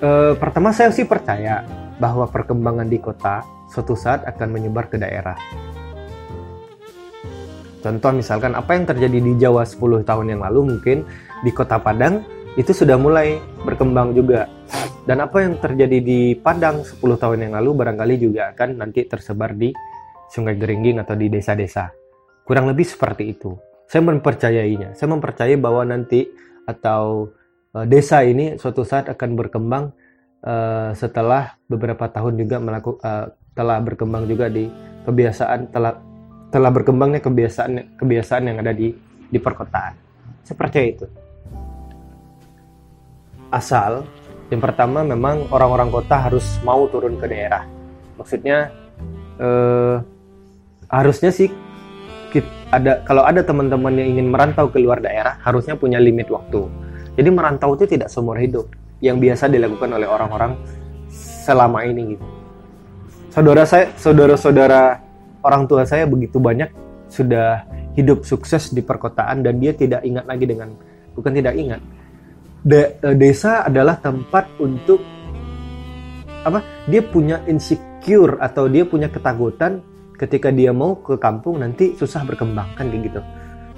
E, 0.00 0.08
pertama 0.40 0.72
saya 0.72 0.88
sih 0.88 1.04
percaya 1.04 1.64
bahwa 2.00 2.24
perkembangan 2.28 2.88
di 2.88 2.96
kota 2.96 3.44
suatu 3.68 3.92
saat 3.92 4.24
akan 4.24 4.48
menyebar 4.56 4.88
ke 4.88 4.96
daerah. 4.96 5.36
Contoh 7.82 8.14
misalkan 8.14 8.54
apa 8.54 8.78
yang 8.78 8.86
terjadi 8.86 9.18
di 9.18 9.32
Jawa 9.36 9.66
10 9.66 10.06
tahun 10.06 10.26
yang 10.32 10.40
lalu 10.40 10.76
mungkin 10.76 11.02
di 11.42 11.50
Kota 11.50 11.82
Padang 11.82 12.22
itu 12.52 12.72
sudah 12.76 13.00
mulai 13.00 13.40
berkembang 13.64 14.12
juga. 14.12 14.44
Dan 15.02 15.18
apa 15.18 15.42
yang 15.42 15.58
terjadi 15.58 15.98
di 15.98 16.36
Padang 16.38 16.84
10 16.84 17.00
tahun 17.00 17.48
yang 17.48 17.52
lalu 17.58 17.70
barangkali 17.74 18.14
juga 18.22 18.54
akan 18.54 18.78
nanti 18.78 19.02
tersebar 19.08 19.56
di 19.56 19.72
Sungai 20.30 20.54
Geringging 20.54 21.00
atau 21.02 21.18
di 21.18 21.26
desa-desa. 21.32 21.90
Kurang 22.46 22.70
lebih 22.70 22.86
seperti 22.86 23.34
itu. 23.34 23.56
Saya 23.88 24.04
mempercayainya. 24.06 24.94
Saya 24.94 25.10
mempercayai 25.10 25.58
bahwa 25.58 25.82
nanti 25.84 26.28
atau 26.68 27.34
uh, 27.74 27.84
desa 27.88 28.22
ini 28.22 28.56
suatu 28.56 28.86
saat 28.86 29.10
akan 29.10 29.30
berkembang 29.34 29.84
uh, 30.46 30.94
setelah 30.94 31.58
beberapa 31.66 32.06
tahun 32.08 32.38
juga 32.38 32.62
melakukan 32.62 33.02
uh, 33.02 33.26
telah 33.52 33.78
berkembang 33.84 34.24
juga 34.24 34.48
di 34.48 34.70
kebiasaan 35.04 35.74
telah 35.74 35.98
telah 36.48 36.70
berkembangnya 36.72 37.20
kebiasaan 37.20 38.00
kebiasaan 38.00 38.42
yang 38.48 38.62
ada 38.62 38.72
di 38.72 38.94
di 39.28 39.38
perkotaan. 39.40 39.92
Saya 40.46 40.56
percaya 40.56 40.86
itu. 40.88 41.21
Asal 43.52 44.08
yang 44.48 44.64
pertama 44.64 45.04
memang 45.04 45.44
orang-orang 45.52 45.92
kota 45.92 46.16
harus 46.16 46.56
mau 46.64 46.88
turun 46.88 47.20
ke 47.20 47.28
daerah. 47.28 47.68
Maksudnya 48.16 48.72
eh, 49.36 49.96
harusnya 50.88 51.28
sih 51.28 51.52
ada 52.72 53.04
kalau 53.04 53.22
ada 53.28 53.44
teman-teman 53.44 53.92
yang 53.92 54.16
ingin 54.16 54.32
merantau 54.32 54.64
ke 54.72 54.80
luar 54.80 55.04
daerah 55.04 55.36
harusnya 55.44 55.76
punya 55.76 56.00
limit 56.00 56.32
waktu. 56.32 56.64
Jadi 57.12 57.28
merantau 57.28 57.76
itu 57.76 57.84
tidak 57.84 58.08
seumur 58.08 58.40
hidup 58.40 58.72
yang 59.04 59.20
biasa 59.20 59.52
dilakukan 59.52 59.92
oleh 59.92 60.08
orang-orang 60.08 60.56
selama 61.12 61.84
ini 61.84 62.16
gitu. 62.16 62.24
Saudara 63.28 63.68
saya, 63.68 63.92
saudara-saudara 64.00 65.04
orang 65.44 65.68
tua 65.68 65.84
saya 65.84 66.08
begitu 66.08 66.40
banyak 66.40 66.72
sudah 67.12 67.68
hidup 67.92 68.24
sukses 68.24 68.72
di 68.72 68.80
perkotaan 68.80 69.44
dan 69.44 69.60
dia 69.60 69.76
tidak 69.76 70.00
ingat 70.00 70.24
lagi 70.24 70.48
dengan 70.48 70.72
bukan 71.12 71.32
tidak 71.36 71.52
ingat 71.60 71.80
De, 72.62 72.94
e, 73.02 73.08
desa 73.18 73.66
adalah 73.66 73.98
tempat 73.98 74.46
untuk 74.62 75.02
apa 76.42 76.62
dia 76.86 77.02
punya 77.02 77.42
insecure 77.50 78.38
atau 78.38 78.70
dia 78.70 78.86
punya 78.86 79.10
ketakutan 79.10 79.82
ketika 80.18 80.54
dia 80.54 80.70
mau 80.70 80.98
ke 81.02 81.18
kampung 81.18 81.58
nanti 81.58 81.98
susah 81.98 82.22
berkembang 82.22 82.70
kan 82.78 82.86
gitu 82.90 83.18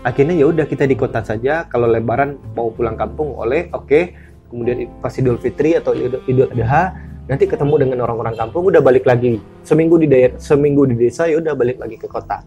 akhirnya 0.04 0.36
ya 0.36 0.46
udah 0.52 0.68
kita 0.68 0.84
di 0.84 0.96
kota 0.96 1.24
saja 1.24 1.64
kalau 1.68 1.88
lebaran 1.88 2.36
mau 2.52 2.68
pulang 2.68 2.96
kampung 2.96 3.32
oleh 3.40 3.72
oke 3.72 3.88
okay. 3.88 4.04
kemudian 4.52 4.84
pas 5.00 5.12
idul 5.16 5.40
fitri 5.40 5.80
atau 5.80 5.96
idul 6.28 6.52
adha 6.52 6.92
nanti 7.24 7.48
ketemu 7.48 7.88
dengan 7.88 8.04
orang-orang 8.04 8.36
kampung 8.36 8.68
udah 8.68 8.84
balik 8.84 9.08
lagi 9.08 9.40
seminggu 9.64 9.96
di 9.96 10.06
daerah 10.12 10.36
seminggu 10.36 10.84
di 10.84 10.94
desa 11.00 11.24
ya 11.24 11.40
udah 11.40 11.56
balik 11.56 11.80
lagi 11.80 11.96
ke 11.96 12.04
kota 12.04 12.44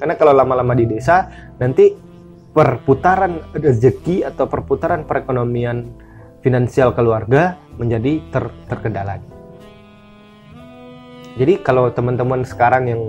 karena 0.00 0.16
kalau 0.16 0.32
lama-lama 0.32 0.72
di 0.72 0.88
desa 0.88 1.28
nanti 1.60 1.92
perputaran 2.54 3.42
rezeki 3.50 4.22
atau 4.22 4.46
perputaran 4.46 5.02
perekonomian 5.02 5.90
finansial 6.38 6.94
keluarga 6.94 7.58
menjadi 7.74 8.22
ter 8.30 8.46
terkendala. 8.70 9.18
Jadi 11.34 11.58
kalau 11.66 11.90
teman-teman 11.90 12.46
sekarang 12.46 12.86
yang 12.86 13.02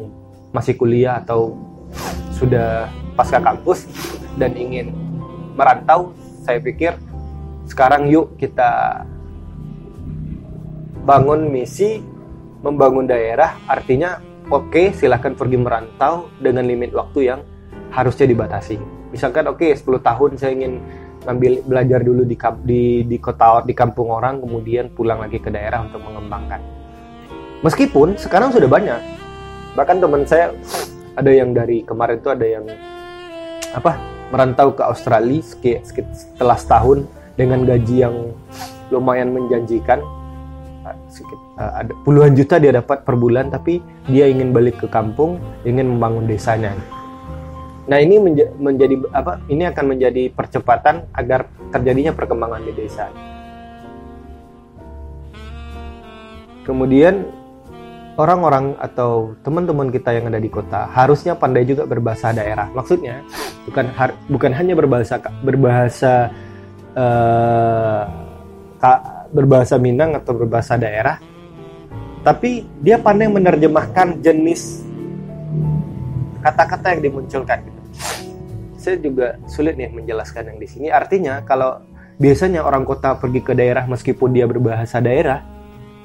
masih 0.50 0.74
kuliah 0.74 1.22
atau 1.22 1.54
sudah 2.34 2.90
pasca 3.14 3.38
kampus 3.38 3.86
dan 4.42 4.58
ingin 4.58 4.98
merantau 5.54 6.18
saya 6.42 6.58
pikir 6.58 6.98
sekarang 7.70 8.10
yuk 8.10 8.34
kita 8.42 9.06
bangun 11.06 11.54
misi 11.54 12.02
membangun 12.66 13.06
daerah. 13.06 13.62
Artinya 13.70 14.18
oke 14.50 14.74
okay, 14.74 14.86
silahkan 14.90 15.38
pergi 15.38 15.62
merantau 15.62 16.34
dengan 16.42 16.66
limit 16.66 16.98
waktu 16.98 17.30
yang 17.30 17.46
harusnya 17.94 18.26
dibatasi 18.26 18.95
misalkan 19.16 19.48
oke 19.48 19.64
okay, 19.64 19.72
10 19.72 20.04
tahun 20.04 20.32
saya 20.36 20.52
ingin 20.52 20.84
ngambil 21.26 21.54
belajar 21.66 22.00
dulu 22.04 22.28
di, 22.28 22.36
di 22.68 22.84
di 23.08 23.18
kota 23.18 23.64
di 23.64 23.72
kampung 23.72 24.12
orang 24.12 24.44
kemudian 24.44 24.92
pulang 24.92 25.24
lagi 25.24 25.40
ke 25.40 25.48
daerah 25.48 25.88
untuk 25.88 26.04
mengembangkan. 26.04 26.60
Meskipun 27.64 28.20
sekarang 28.20 28.52
sudah 28.52 28.68
banyak. 28.68 29.00
Bahkan 29.74 29.98
teman 30.04 30.28
saya 30.28 30.54
ada 31.16 31.32
yang 31.32 31.56
dari 31.56 31.82
kemarin 31.82 32.20
itu 32.20 32.30
ada 32.30 32.46
yang 32.46 32.68
apa 33.74 33.98
merantau 34.30 34.76
ke 34.76 34.84
Australia 34.84 35.42
setelah 35.42 36.60
setahun 36.60 37.08
dengan 37.40 37.64
gaji 37.64 38.06
yang 38.06 38.16
lumayan 38.92 39.32
menjanjikan. 39.32 40.04
Uh, 40.86 41.82
ada 41.82 41.90
puluhan 42.06 42.38
juta 42.38 42.62
dia 42.62 42.70
dapat 42.70 43.02
per 43.02 43.18
bulan 43.18 43.50
tapi 43.50 43.82
dia 44.06 44.30
ingin 44.30 44.54
balik 44.54 44.78
ke 44.78 44.86
kampung 44.86 45.42
ingin 45.66 45.98
membangun 45.98 46.30
desanya 46.30 46.78
nah 47.86 48.02
ini 48.02 48.18
menja 48.18 48.50
menjadi 48.58 48.96
apa 49.14 49.42
ini 49.46 49.64
akan 49.70 49.86
menjadi 49.94 50.34
percepatan 50.34 51.06
agar 51.14 51.46
terjadinya 51.70 52.12
perkembangan 52.18 52.62
di 52.66 52.74
desa 52.74 53.14
kemudian 56.66 57.30
orang-orang 58.18 58.74
atau 58.82 59.38
teman-teman 59.46 59.94
kita 59.94 60.18
yang 60.18 60.34
ada 60.34 60.42
di 60.42 60.50
kota 60.50 60.90
harusnya 60.90 61.38
pandai 61.38 61.68
juga 61.68 61.86
berbahasa 61.86 62.34
daerah 62.34 62.72
maksudnya 62.74 63.22
bukan 63.70 63.86
bukan 64.34 64.52
hanya 64.56 64.74
berbahasa 64.74 65.22
berbahasa 65.46 66.34
uh, 66.98 68.26
berbahasa 69.36 69.76
Minang 69.76 70.16
atau 70.16 70.32
berbahasa 70.32 70.80
daerah, 70.80 71.20
tapi 72.24 72.64
dia 72.80 72.96
pandai 72.96 73.28
menerjemahkan 73.28 74.24
jenis 74.24 74.88
kata-kata 76.40 76.96
yang 76.96 77.02
dimunculkan. 77.12 77.75
Saya 78.86 79.02
juga 79.02 79.42
sulit 79.50 79.74
nih 79.74 79.90
menjelaskan 79.90 80.54
yang 80.54 80.58
di 80.62 80.68
sini. 80.70 80.88
Artinya 80.94 81.42
kalau 81.42 81.82
biasanya 82.22 82.62
orang 82.62 82.86
kota 82.86 83.18
pergi 83.18 83.42
ke 83.42 83.58
daerah 83.58 83.90
meskipun 83.90 84.30
dia 84.30 84.46
berbahasa 84.46 85.02
daerah, 85.02 85.42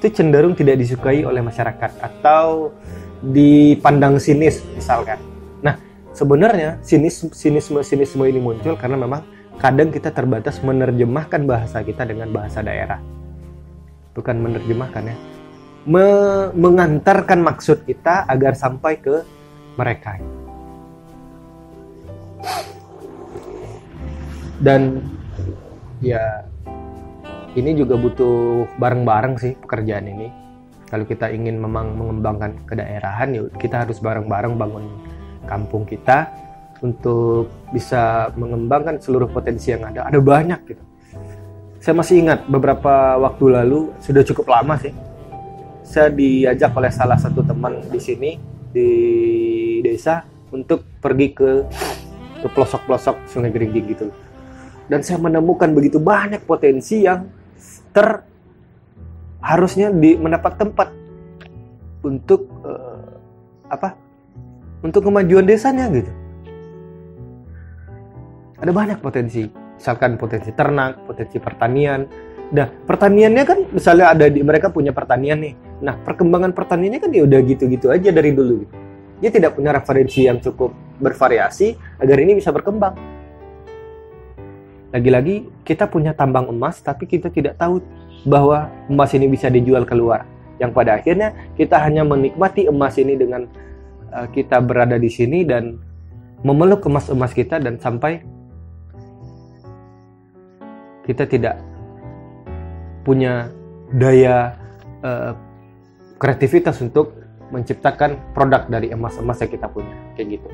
itu 0.01 0.09
cenderung 0.09 0.57
tidak 0.57 0.81
disukai 0.81 1.21
oleh 1.21 1.45
masyarakat 1.45 2.01
atau 2.01 2.73
dipandang 3.21 4.17
sinis 4.17 4.65
misalkan. 4.73 5.21
Nah, 5.61 5.77
sebenarnya 6.09 6.81
sinis 6.81 7.21
sinisme 7.37 7.85
sinisme 7.85 8.25
ini 8.25 8.41
muncul 8.41 8.73
karena 8.73 8.97
memang 8.97 9.21
kadang 9.61 9.93
kita 9.93 10.09
terbatas 10.09 10.57
menerjemahkan 10.65 11.45
bahasa 11.45 11.85
kita 11.85 12.01
dengan 12.01 12.33
bahasa 12.33 12.65
daerah 12.65 12.97
bukan 14.17 14.41
menerjemahkan 14.41 15.05
ya 15.11 15.17
Me 15.81 16.05
mengantarkan 16.53 17.41
maksud 17.41 17.89
kita 17.89 18.29
agar 18.29 18.53
sampai 18.53 19.01
ke 19.01 19.25
mereka 19.77 20.21
dan 24.61 25.01
ya 25.99 26.45
ini 27.57 27.75
juga 27.75 27.97
butuh 27.97 28.67
bareng-bareng 28.77 29.35
sih 29.41 29.53
pekerjaan 29.59 30.07
ini. 30.07 30.27
Kalau 30.91 31.07
kita 31.07 31.31
ingin 31.31 31.55
memang 31.55 31.95
mengembangkan 31.95 32.67
kedaerahan 32.67 33.31
ya 33.31 33.41
kita 33.55 33.87
harus 33.87 34.03
bareng-bareng 34.03 34.59
bangun 34.59 34.85
kampung 35.47 35.87
kita 35.87 36.27
untuk 36.83 37.47
bisa 37.71 38.27
mengembangkan 38.35 38.99
seluruh 38.99 39.31
potensi 39.31 39.71
yang 39.71 39.87
ada. 39.87 40.11
Ada 40.11 40.19
banyak 40.19 40.59
gitu. 40.67 40.83
Saya 41.79 41.95
masih 41.95 42.27
ingat 42.27 42.45
beberapa 42.45 43.17
waktu 43.17 43.45
lalu 43.55 43.95
sudah 44.03 44.21
cukup 44.21 44.51
lama 44.51 44.75
sih 44.77 44.93
saya 45.91 46.07
diajak 46.07 46.71
oleh 46.71 46.87
salah 46.87 47.19
satu 47.19 47.43
teman 47.43 47.83
di 47.91 47.99
sini 47.99 48.31
di 48.71 48.89
desa 49.83 50.23
untuk 50.55 50.87
pergi 51.03 51.27
ke 51.35 51.49
ke 52.41 52.47
pelosok-pelosok 52.49 53.29
Sungai 53.29 53.53
Geringging 53.53 53.85
gitu 53.93 54.09
dan 54.89 55.05
saya 55.05 55.21
menemukan 55.21 55.71
begitu 55.71 56.01
banyak 56.01 56.43
potensi 56.43 57.05
yang 57.05 57.29
ter 57.95 58.25
harusnya 59.41 59.93
di 59.93 60.17
mendapat 60.17 60.53
tempat 60.57 60.89
untuk 62.01 62.49
uh, 62.65 63.15
apa 63.69 63.95
untuk 64.81 65.05
kemajuan 65.05 65.45
desanya 65.45 65.87
gitu 65.93 66.11
ada 68.61 68.71
banyak 68.73 69.01
potensi 69.01 69.61
misalkan 69.81 70.13
potensi 70.21 70.53
ternak, 70.53 71.09
potensi 71.09 71.41
pertanian. 71.41 72.05
Nah, 72.53 72.69
pertaniannya 72.69 73.43
kan 73.49 73.59
misalnya 73.73 74.13
ada 74.13 74.29
di 74.29 74.45
mereka 74.45 74.69
punya 74.69 74.93
pertanian 74.93 75.41
nih. 75.41 75.57
Nah, 75.81 75.97
perkembangan 75.97 76.53
pertaniannya 76.53 77.01
kan 77.01 77.09
ya 77.09 77.25
udah 77.25 77.39
gitu-gitu 77.41 77.89
aja 77.89 78.13
dari 78.13 78.37
dulu 78.37 78.61
gitu. 78.61 78.75
Dia 79.25 79.33
tidak 79.33 79.57
punya 79.57 79.73
referensi 79.73 80.29
yang 80.29 80.37
cukup 80.37 80.69
bervariasi 81.01 81.75
agar 81.97 82.17
ini 82.21 82.37
bisa 82.37 82.53
berkembang. 82.53 82.93
Lagi-lagi 84.93 85.49
kita 85.65 85.89
punya 85.89 86.13
tambang 86.13 86.47
emas 86.51 86.79
tapi 86.83 87.09
kita 87.09 87.33
tidak 87.33 87.57
tahu 87.57 87.81
bahwa 88.27 88.69
emas 88.85 89.11
ini 89.17 89.25
bisa 89.25 89.49
dijual 89.49 89.83
keluar. 89.87 90.27
Yang 90.61 90.71
pada 90.77 90.91
akhirnya 91.01 91.33
kita 91.57 91.81
hanya 91.81 92.05
menikmati 92.05 92.69
emas 92.69 92.99
ini 93.01 93.17
dengan 93.17 93.49
uh, 94.13 94.27
kita 94.29 94.61
berada 94.61 95.01
di 95.01 95.09
sini 95.09 95.41
dan 95.41 95.81
memeluk 96.45 96.85
emas-emas 96.85 97.33
kita 97.33 97.57
dan 97.57 97.81
sampai 97.81 98.21
kita 101.07 101.25
tidak 101.25 101.55
punya 103.01 103.49
daya 103.89 104.53
uh, 105.01 105.33
kreativitas 106.21 106.77
untuk 106.85 107.17
menciptakan 107.49 108.15
produk 108.37 108.69
dari 108.69 108.93
emas-emas 108.93 109.41
yang 109.41 109.51
kita 109.51 109.67
punya 109.67 109.95
kayak 110.13 110.37
gitu 110.39 110.49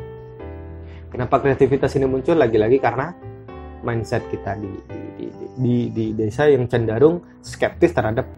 kenapa 1.17 1.41
kreativitas 1.41 1.97
ini 1.97 2.05
muncul? 2.05 2.37
Lagi-lagi 2.37 2.77
karena 2.77 3.09
mindset 3.81 4.21
kita 4.29 4.53
di 4.61 4.69
di, 4.85 5.01
di, 5.17 5.25
di, 5.57 5.75
di 5.89 6.05
desa 6.13 6.45
yang 6.45 6.69
cenderung 6.69 7.41
skeptis 7.41 7.89
terhadap 7.89 8.29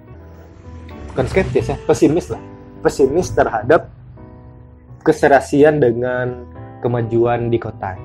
bukan 1.11 1.27
skeptis 1.27 1.75
ya 1.75 1.77
pesimis 1.83 2.31
lah. 2.31 2.39
Pesimis 2.79 3.35
terhadap 3.35 3.91
keserasian 5.03 5.83
dengan 5.83 6.47
kemajuan 6.79 7.51
di 7.51 7.59
kota. 7.59 7.99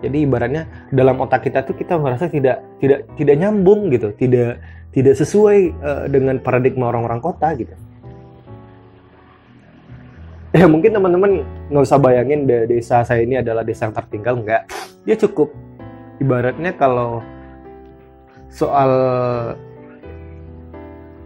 Jadi 0.00 0.24
ibaratnya 0.24 0.88
dalam 0.88 1.20
otak 1.20 1.44
kita 1.44 1.68
tuh 1.68 1.76
kita 1.76 2.00
merasa 2.00 2.32
tidak 2.32 2.64
tidak 2.80 3.04
tidak 3.20 3.36
nyambung 3.36 3.92
gitu 3.92 4.14
tidak 4.16 4.62
tidak 4.94 5.14
sesuai 5.18 5.58
uh, 5.84 6.04
dengan 6.08 6.40
paradigma 6.40 6.88
orang-orang 6.88 7.20
kota 7.20 7.50
gitu 7.58 7.74
ya 10.56 10.64
mungkin 10.64 10.96
teman-teman 10.96 11.44
nggak 11.68 11.84
usah 11.84 12.00
bayangin 12.00 12.48
desa 12.48 13.04
saya 13.04 13.20
ini 13.20 13.40
adalah 13.40 13.62
desa 13.64 13.88
yang 13.88 13.96
tertinggal 13.96 14.34
nggak. 14.40 14.62
Dia 15.04 15.16
cukup. 15.16 15.52
Ibaratnya 16.18 16.74
kalau 16.74 17.22
soal 18.50 18.90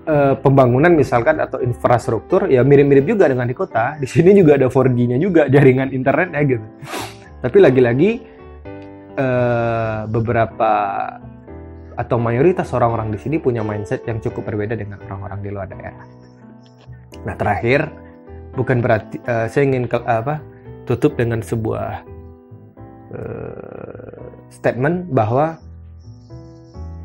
uh, 0.05 0.35
pembangunan 0.43 0.93
misalkan 0.93 1.41
atau 1.41 1.63
infrastruktur 1.63 2.51
ya 2.51 2.61
mirip-mirip 2.67 3.07
juga 3.07 3.31
dengan 3.31 3.49
di 3.49 3.57
kota. 3.57 3.97
Di 3.97 4.05
sini 4.11 4.37
juga 4.37 4.59
ada 4.59 4.69
4G-nya 4.69 5.17
juga 5.17 5.49
jaringan 5.49 5.95
internet 5.95 6.29
ya 6.35 6.43
gitu. 6.45 6.67
Tapi 7.43 7.59
lagi-lagi 7.59 8.11
uh, 9.17 10.05
beberapa 10.11 10.73
atau 11.93 12.17
mayoritas 12.17 12.73
orang-orang 12.73 13.13
di 13.13 13.19
sini 13.21 13.37
punya 13.37 13.61
mindset 13.61 14.05
yang 14.09 14.19
cukup 14.19 14.49
berbeda 14.49 14.75
dengan 14.77 14.99
orang-orang 15.09 15.41
di 15.45 15.49
luar 15.53 15.69
daerah. 15.69 16.07
Nah 17.23 17.35
terakhir 17.37 18.12
bukan 18.57 18.85
berarti 18.85 19.17
uh, 19.25 19.49
saya 19.49 19.65
ingin 19.69 19.89
ke, 19.89 19.99
apa 20.05 20.41
tutup 20.85 21.17
dengan 21.17 21.41
sebuah 21.41 22.05
uh, 23.15 24.23
statement 24.53 25.09
bahwa 25.13 25.57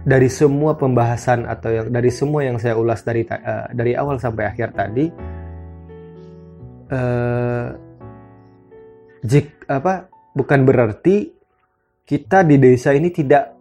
dari 0.07 0.31
semua 0.31 0.79
pembahasan 0.79 1.43
atau 1.43 1.71
yang 1.71 1.87
dari 1.91 2.11
semua 2.11 2.43
yang 2.47 2.55
saya 2.59 2.79
ulas 2.79 3.03
dari 3.03 3.27
uh, 3.27 3.67
dari 3.75 3.91
awal 3.95 4.19
sampai 4.19 4.47
akhir 4.47 4.71
tadi 4.71 5.11
uh, 6.91 7.67
jik 9.23 9.67
apa 9.67 10.07
bukan 10.31 10.63
berarti 10.63 11.35
kita 12.07 12.47
di 12.47 12.55
desa 12.55 12.95
ini 12.95 13.11
tidak 13.11 13.51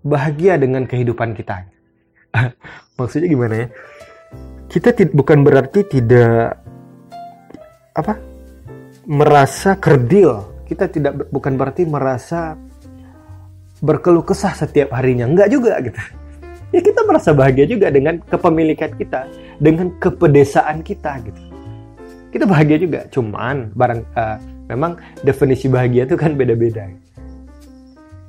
bahagia 0.00 0.56
dengan 0.56 0.88
kehidupan 0.88 1.36
kita. 1.36 1.68
Maksudnya 2.96 3.28
gimana 3.28 3.54
ya? 3.66 3.68
Kita 4.72 4.96
bukan 5.12 5.44
berarti 5.44 5.84
tidak 5.84 6.65
apa? 7.96 8.20
Merasa 9.08 9.80
kerdil. 9.80 10.44
Kita 10.68 10.90
tidak 10.90 11.32
bukan 11.32 11.56
berarti 11.56 11.88
merasa 11.88 12.58
berkeluh 13.80 14.26
kesah 14.26 14.52
setiap 14.52 14.92
harinya. 14.92 15.24
Enggak 15.24 15.48
juga 15.48 15.80
gitu. 15.80 15.96
Ya 16.74 16.82
kita 16.82 17.06
merasa 17.06 17.30
bahagia 17.30 17.62
juga 17.62 17.94
dengan 17.94 18.18
kepemilikan 18.26 18.90
kita 18.98 19.30
dengan 19.62 19.86
kepedesaan 20.02 20.82
kita 20.82 21.22
gitu. 21.22 21.40
Kita 22.34 22.42
bahagia 22.42 22.76
juga 22.82 23.06
cuman 23.06 23.70
barang 23.70 24.00
uh, 24.18 24.36
memang 24.74 24.98
definisi 25.22 25.70
bahagia 25.70 26.10
itu 26.10 26.18
kan 26.18 26.34
beda-beda. 26.34 26.90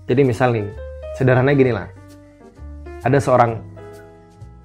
Jadi 0.06 0.22
misal 0.22 0.54
nih 0.54 0.70
sederhana 1.18 1.50
gini 1.58 1.74
lah. 1.74 1.90
Ada 3.02 3.18
seorang 3.18 3.58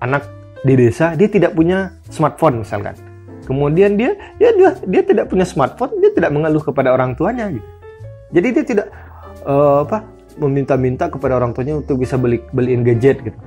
anak 0.04 0.28
di 0.62 0.76
desa 0.76 1.16
dia 1.16 1.32
tidak 1.32 1.56
punya 1.56 1.96
smartphone 2.12 2.60
misalkan 2.62 2.94
Kemudian 3.42 3.98
dia 3.98 4.14
dia 4.38 4.50
dia, 4.54 4.70
dia 4.86 5.02
tidak 5.02 5.26
punya 5.26 5.42
smartphone, 5.42 5.98
dia 5.98 6.14
tidak 6.14 6.30
mengeluh 6.30 6.62
kepada 6.62 6.94
orang 6.94 7.18
tuanya 7.18 7.50
gitu. 7.50 7.68
Jadi 8.32 8.48
dia 8.54 8.64
tidak 8.64 8.86
uh, 9.44 9.82
apa 9.82 10.06
meminta-minta 10.38 11.10
kepada 11.10 11.36
orang 11.36 11.52
tuanya 11.52 11.82
untuk 11.82 12.00
bisa 12.00 12.16
beli 12.16 12.40
beliin 12.54 12.86
gadget 12.86 13.20
gitu. 13.20 13.38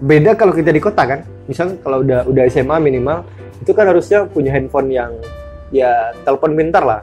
Beda 0.00 0.34
kalau 0.34 0.56
kita 0.56 0.72
di 0.72 0.80
kota 0.80 1.04
kan. 1.04 1.20
Misalnya 1.46 1.76
kalau 1.84 2.00
udah 2.02 2.24
udah 2.24 2.42
SMA 2.48 2.76
minimal 2.80 3.24
itu 3.60 3.70
kan 3.74 3.84
harusnya 3.90 4.24
punya 4.28 4.54
handphone 4.54 4.88
yang 4.88 5.12
ya 5.70 6.10
telepon 6.24 6.56
pintar 6.56 6.82
lah. 6.82 7.00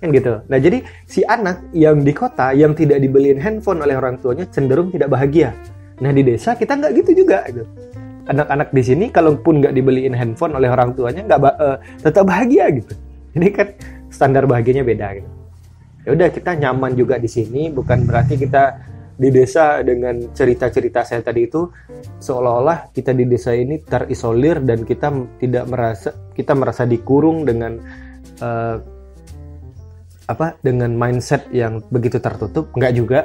Kan 0.00 0.12
gitu. 0.12 0.40
Nah, 0.48 0.58
jadi 0.60 0.84
si 1.08 1.24
anak 1.24 1.72
yang 1.72 2.04
di 2.04 2.12
kota 2.12 2.52
yang 2.52 2.76
tidak 2.76 3.00
dibeliin 3.00 3.40
handphone 3.40 3.80
oleh 3.80 3.96
orang 3.96 4.20
tuanya 4.20 4.44
cenderung 4.48 4.92
tidak 4.92 5.08
bahagia. 5.08 5.56
Nah, 6.00 6.12
di 6.12 6.20
desa 6.20 6.52
kita 6.52 6.76
nggak 6.76 6.92
gitu 7.00 7.24
juga 7.24 7.40
gitu 7.48 7.64
anak-anak 8.26 8.74
di 8.74 8.82
sini 8.82 9.06
kalaupun 9.14 9.62
nggak 9.62 9.74
dibeliin 9.74 10.14
handphone 10.14 10.58
oleh 10.58 10.70
orang 10.70 10.92
tuanya 10.98 11.22
nggak 11.26 11.40
uh, 11.42 11.78
tetap 12.02 12.26
bahagia 12.26 12.70
gitu. 12.74 12.92
Ini 13.36 13.46
kan 13.52 13.68
standar 14.10 14.44
bahagianya 14.48 14.82
beda 14.82 15.06
gitu. 15.20 15.30
Ya 16.06 16.10
udah 16.14 16.28
kita 16.30 16.54
nyaman 16.54 16.94
juga 16.94 17.18
di 17.18 17.26
sini 17.26 17.70
bukan 17.70 18.06
berarti 18.06 18.38
kita 18.38 18.64
di 19.16 19.32
desa 19.32 19.80
dengan 19.80 20.28
cerita-cerita 20.30 21.00
saya 21.02 21.24
tadi 21.24 21.48
itu 21.48 21.72
seolah-olah 22.20 22.92
kita 22.92 23.16
di 23.16 23.24
desa 23.24 23.56
ini 23.56 23.80
terisolir 23.80 24.60
dan 24.60 24.84
kita 24.84 25.08
tidak 25.40 25.64
merasa 25.66 26.10
kita 26.36 26.52
merasa 26.52 26.84
dikurung 26.84 27.48
dengan 27.48 27.80
uh, 28.44 28.76
apa 30.26 30.58
dengan 30.60 30.92
mindset 30.92 31.48
yang 31.54 31.80
begitu 31.88 32.18
tertutup. 32.18 32.70
Nggak 32.76 32.92
juga 32.92 33.18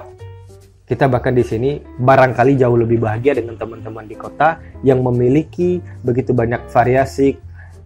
kita 0.92 1.08
bahkan 1.08 1.32
di 1.32 1.40
sini 1.40 1.80
barangkali 1.80 2.60
jauh 2.60 2.76
lebih 2.76 3.00
bahagia 3.00 3.40
dengan 3.40 3.56
teman-teman 3.56 4.04
di 4.04 4.20
kota 4.20 4.60
yang 4.84 5.00
memiliki 5.00 5.80
begitu 6.04 6.36
banyak 6.36 6.68
variasi 6.68 7.40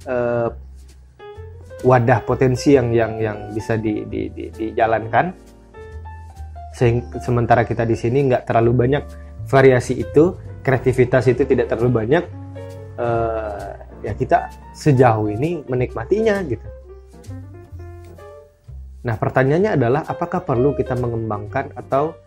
uh, 0.10 0.50
wadah 1.86 2.26
potensi 2.26 2.74
yang 2.74 2.89
yang 2.89 3.22
yang 3.22 3.38
bisa 3.54 3.78
di, 3.78 4.10
di, 4.10 4.34
di, 4.34 4.50
dijalankan. 4.50 5.30
Sementara 7.22 7.62
kita 7.62 7.86
di 7.86 7.94
sini 7.94 8.26
nggak 8.26 8.50
terlalu 8.50 8.74
banyak 8.74 9.04
variasi 9.46 10.02
itu, 10.02 10.34
kreativitas 10.65 11.30
itu 11.30 11.46
tidak 11.46 11.70
terlalu 11.70 12.02
banyak. 12.02 12.26
Uh, 12.98 13.86
ya 14.02 14.18
kita 14.18 14.50
sejauh 14.74 15.30
ini 15.30 15.62
menikmatinya 15.70 16.41
gitu. 16.50 16.65
Nah 19.06 19.13
pertanyaannya 19.13 19.78
adalah 19.78 20.02
apakah 20.10 20.41
perlu 20.41 20.74
kita 20.74 20.98
mengembangkan 20.98 21.70
atau 21.78 22.26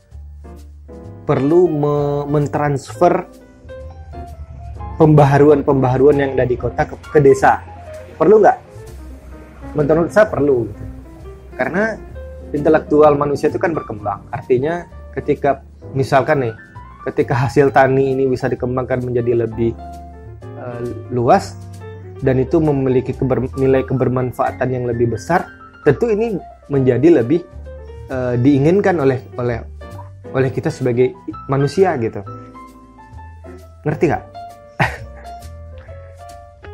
perlu 1.28 1.68
me 1.68 2.24
mentransfer 2.24 3.28
pembaharuan-pembaharuan 4.96 6.16
yang 6.16 6.32
ada 6.32 6.48
di 6.48 6.56
kota 6.56 6.88
ke, 6.88 6.96
ke 7.12 7.20
desa. 7.20 7.60
Perlu 8.16 8.40
nggak? 8.40 8.58
Menurut 9.76 10.08
saya 10.08 10.24
perlu. 10.24 10.64
Karena 11.52 11.94
intelektual 12.56 13.12
manusia 13.14 13.52
itu 13.52 13.60
kan 13.60 13.76
berkembang. 13.76 14.24
Artinya 14.32 14.88
ketika 15.12 15.60
misalkan 15.92 16.48
nih, 16.48 16.54
ketika 17.12 17.36
hasil 17.36 17.70
tani 17.76 18.16
ini 18.16 18.24
bisa 18.24 18.48
dikembangkan 18.48 19.04
menjadi 19.04 19.44
lebih 19.44 19.76
uh, 20.56 20.82
luas 21.12 21.54
dan 22.24 22.40
itu 22.40 22.58
memiliki 22.58 23.12
keber, 23.14 23.52
nilai 23.60 23.84
kebermanfaatan 23.84 24.68
yang 24.72 24.88
lebih 24.88 25.14
besar, 25.14 25.46
tentu 25.84 26.08
ini 26.08 26.40
menjadi 26.72 27.22
lebih 27.22 27.44
uh, 28.10 28.34
diinginkan 28.34 28.98
oleh 28.98 29.22
oleh 29.38 29.77
oleh 30.32 30.50
kita 30.52 30.68
sebagai 30.68 31.16
manusia 31.48 31.94
gitu. 32.00 32.20
Ngerti 33.86 34.04
nggak? 34.10 34.24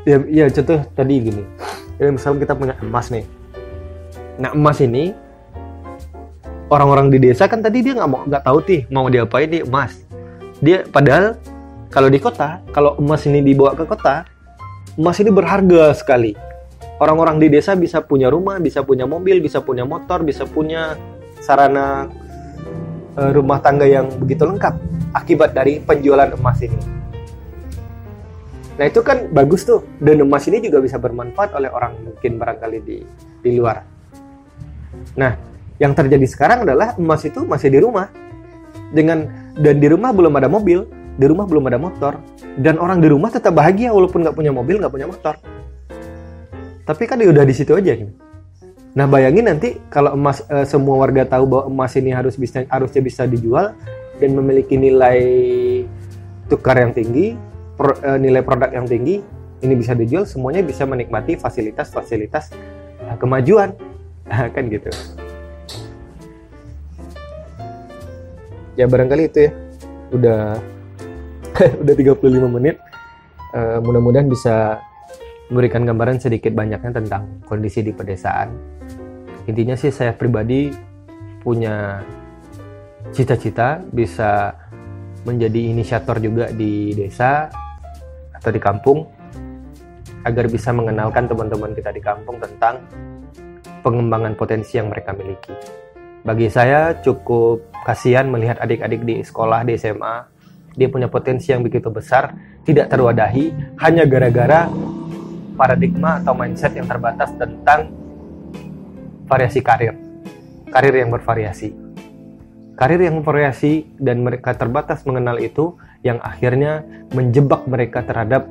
Ya, 0.04 0.20
ya 0.28 0.44
contoh 0.52 0.84
tadi 0.92 1.16
gini. 1.16 1.40
Ya, 1.96 2.12
misalnya 2.12 2.44
kita 2.44 2.52
punya 2.52 2.76
emas 2.84 3.08
nih. 3.08 3.24
Nah 4.36 4.52
emas 4.52 4.76
ini 4.84 5.16
orang-orang 6.68 7.08
di 7.08 7.18
desa 7.24 7.48
kan 7.48 7.64
tadi 7.64 7.80
dia 7.80 7.96
nggak 7.96 8.10
mau 8.12 8.20
nggak 8.26 8.42
tahu 8.44 8.58
sih 8.68 8.80
mau 8.92 9.08
diapain 9.08 9.48
nih 9.48 9.64
emas. 9.64 10.04
Dia 10.60 10.84
padahal 10.84 11.40
kalau 11.88 12.12
di 12.12 12.18
kota 12.20 12.60
kalau 12.74 13.00
emas 13.00 13.24
ini 13.24 13.40
dibawa 13.40 13.72
ke 13.72 13.88
kota 13.88 14.28
emas 14.98 15.16
ini 15.22 15.30
berharga 15.30 15.94
sekali. 15.96 16.36
Orang-orang 17.00 17.42
di 17.42 17.50
desa 17.50 17.74
bisa 17.74 18.04
punya 18.04 18.30
rumah 18.30 18.60
bisa 18.62 18.84
punya 18.86 19.08
mobil 19.08 19.42
bisa 19.42 19.64
punya 19.64 19.82
motor 19.82 20.22
bisa 20.22 20.46
punya 20.46 20.94
sarana 21.42 22.06
rumah 23.14 23.62
tangga 23.62 23.86
yang 23.86 24.10
begitu 24.18 24.42
lengkap 24.42 24.74
akibat 25.14 25.54
dari 25.54 25.78
penjualan 25.78 26.34
emas 26.34 26.58
ini. 26.62 26.78
Nah 28.74 28.84
itu 28.90 29.00
kan 29.06 29.30
bagus 29.30 29.62
tuh 29.62 29.86
dan 30.02 30.18
emas 30.18 30.50
ini 30.50 30.58
juga 30.58 30.82
bisa 30.82 30.98
bermanfaat 30.98 31.54
oleh 31.54 31.70
orang 31.70 31.94
mungkin 32.02 32.42
barangkali 32.42 32.78
di 32.82 32.98
di 33.38 33.50
luar. 33.54 33.86
Nah 35.14 35.38
yang 35.78 35.94
terjadi 35.94 36.26
sekarang 36.26 36.66
adalah 36.66 36.98
emas 36.98 37.22
itu 37.22 37.46
masih 37.46 37.70
di 37.70 37.78
rumah 37.78 38.10
dengan 38.90 39.30
dan 39.54 39.78
di 39.78 39.86
rumah 39.86 40.10
belum 40.10 40.34
ada 40.34 40.50
mobil, 40.50 40.82
di 41.14 41.26
rumah 41.30 41.46
belum 41.46 41.70
ada 41.70 41.78
motor 41.78 42.18
dan 42.58 42.82
orang 42.82 42.98
di 42.98 43.06
rumah 43.06 43.30
tetap 43.30 43.54
bahagia 43.54 43.94
walaupun 43.94 44.26
nggak 44.26 44.34
punya 44.34 44.50
mobil 44.50 44.82
nggak 44.82 44.90
punya 44.90 45.06
motor. 45.06 45.38
Tapi 46.84 47.02
kan 47.06 47.16
dia 47.22 47.30
udah 47.30 47.46
di 47.46 47.54
situ 47.54 47.78
aja 47.78 47.94
gitu. 47.94 48.10
Nah 48.94 49.10
bayangin 49.10 49.50
nanti 49.50 49.82
kalau 49.90 50.14
emas 50.14 50.46
e, 50.46 50.62
semua 50.70 51.02
warga 51.02 51.26
tahu 51.26 51.50
bahwa 51.50 51.64
emas 51.66 51.98
ini 51.98 52.14
harus 52.14 52.38
bisa 52.38 52.62
harusnya 52.70 53.02
bisa 53.02 53.26
dijual 53.26 53.74
dan 54.22 54.30
memiliki 54.38 54.78
nilai 54.78 55.18
tukar 56.46 56.78
yang 56.78 56.94
tinggi, 56.94 57.34
pro, 57.74 57.98
e, 57.98 58.10
nilai 58.22 58.46
produk 58.46 58.70
yang 58.70 58.86
tinggi, 58.86 59.18
ini 59.66 59.74
bisa 59.74 59.98
dijual, 59.98 60.22
semuanya 60.30 60.62
bisa 60.62 60.86
menikmati 60.86 61.34
fasilitas-fasilitas 61.34 62.54
e, 63.02 63.18
kemajuan, 63.18 63.74
kan 64.54 64.64
gitu. 64.70 64.90
Ya 68.78 68.86
barangkali 68.86 69.22
itu 69.26 69.38
ya, 69.46 69.50
udah 70.14 70.40
udah 71.82 71.94
35 71.94 72.56
menit. 72.58 72.78
Uh, 73.54 73.78
mudah-mudahan 73.86 74.26
bisa 74.26 74.82
memberikan 75.46 75.86
gambaran 75.86 76.18
sedikit 76.18 76.50
banyaknya 76.50 76.90
tentang 76.90 77.38
kondisi 77.46 77.86
di 77.86 77.94
pedesaan. 77.94 78.50
Intinya 79.44 79.76
sih 79.76 79.92
saya 79.92 80.16
pribadi 80.16 80.72
punya 81.44 82.00
cita-cita 83.12 83.84
bisa 83.92 84.56
menjadi 85.24 85.72
inisiator 85.72 86.20
juga 86.20 86.48
di 86.52 86.92
desa 86.96 87.48
atau 88.32 88.50
di 88.52 88.60
kampung 88.60 89.04
agar 90.24 90.48
bisa 90.48 90.72
mengenalkan 90.72 91.28
teman-teman 91.28 91.76
kita 91.76 91.92
di 91.92 92.00
kampung 92.00 92.40
tentang 92.40 92.80
pengembangan 93.84 94.32
potensi 94.32 94.80
yang 94.80 94.88
mereka 94.88 95.12
miliki. 95.12 95.52
Bagi 96.24 96.48
saya 96.48 96.96
cukup 97.04 97.68
kasihan 97.84 98.24
melihat 98.32 98.56
adik-adik 98.64 99.04
di 99.04 99.20
sekolah 99.20 99.60
di 99.68 99.76
SMA 99.76 100.24
dia 100.74 100.88
punya 100.90 101.06
potensi 101.06 101.52
yang 101.54 101.62
begitu 101.62 101.92
besar 101.92 102.34
tidak 102.64 102.90
terwadahi 102.90 103.52
hanya 103.84 104.08
gara-gara 104.08 104.66
paradigma 105.54 106.18
atau 106.18 106.34
mindset 106.34 106.74
yang 106.74 106.88
terbatas 106.88 107.30
tentang 107.38 107.92
variasi 109.28 109.60
karir. 109.60 109.94
Karir 110.70 110.94
yang 110.94 111.10
bervariasi. 111.12 111.70
Karir 112.74 112.98
yang 112.98 113.22
bervariasi 113.22 113.86
dan 114.02 114.26
mereka 114.26 114.58
terbatas 114.58 115.06
mengenal 115.06 115.38
itu 115.38 115.78
yang 116.02 116.18
akhirnya 116.20 116.82
menjebak 117.14 117.64
mereka 117.70 118.02
terhadap 118.02 118.50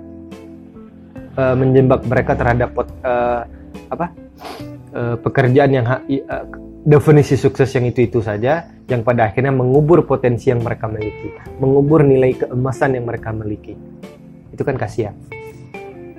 uh, 1.35 1.55
menjebak 1.59 2.01
mereka 2.07 2.33
terhadap 2.33 2.71
uh, 3.03 3.43
apa? 3.91 4.07
Uh, 4.93 5.17
pekerjaan 5.17 5.71
yang 5.73 5.85
uh, 5.89 5.99
definisi 6.85 7.33
sukses 7.33 7.71
yang 7.73 7.89
itu-itu 7.89 8.21
saja 8.21 8.69
yang 8.85 9.01
pada 9.01 9.31
akhirnya 9.31 9.49
mengubur 9.49 10.05
potensi 10.05 10.51
yang 10.53 10.61
mereka 10.61 10.85
miliki, 10.85 11.33
mengubur 11.57 12.03
nilai 12.03 12.35
keemasan 12.35 12.99
yang 12.99 13.09
mereka 13.09 13.31
miliki. 13.31 13.73
Itu 14.53 14.61
kan 14.61 14.77
kasihan. 14.77 15.17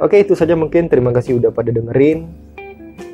Oke, 0.03 0.27
itu 0.27 0.35
saja 0.35 0.59
mungkin. 0.59 0.91
Terima 0.91 1.15
kasih 1.15 1.39
udah 1.39 1.55
pada 1.55 1.71
dengerin. 1.71 2.44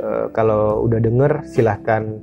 Uh, 0.00 0.26
kalau 0.32 0.84
udah 0.84 1.00
denger, 1.00 1.44
silahkan. 1.48 2.20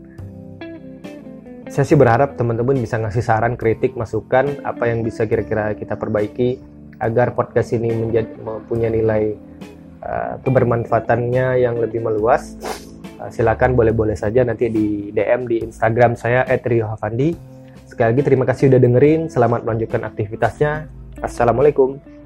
Saya 1.68 1.84
sih 1.84 2.00
berharap 2.00 2.40
teman-teman 2.40 2.80
bisa 2.80 2.96
ngasih 2.98 3.22
saran, 3.22 3.60
kritik, 3.60 3.94
masukan, 4.00 4.64
apa 4.64 4.88
yang 4.88 5.04
bisa 5.04 5.28
kira-kira 5.28 5.76
kita 5.76 6.00
perbaiki 6.00 6.58
agar 6.98 7.38
podcast 7.38 7.76
ini 7.76 7.94
menjadi 7.94 8.34
mempunyai 8.40 8.92
nilai 8.92 9.24
uh, 10.02 10.42
kebermanfaatannya 10.42 11.62
yang 11.62 11.78
lebih 11.78 12.02
meluas. 12.02 12.58
Uh, 13.20 13.30
silakan 13.30 13.78
boleh-boleh 13.78 14.18
saja 14.18 14.42
nanti 14.48 14.72
di 14.72 15.12
DM 15.14 15.46
di 15.46 15.62
Instagram 15.62 16.18
saya 16.18 16.48
@riohavandi. 16.48 17.36
Sekali 17.86 18.14
lagi 18.14 18.22
terima 18.26 18.46
kasih 18.46 18.74
udah 18.74 18.80
dengerin. 18.82 19.22
Selamat 19.30 19.66
melanjutkan 19.66 20.06
aktivitasnya. 20.06 20.88
Assalamualaikum. 21.22 22.17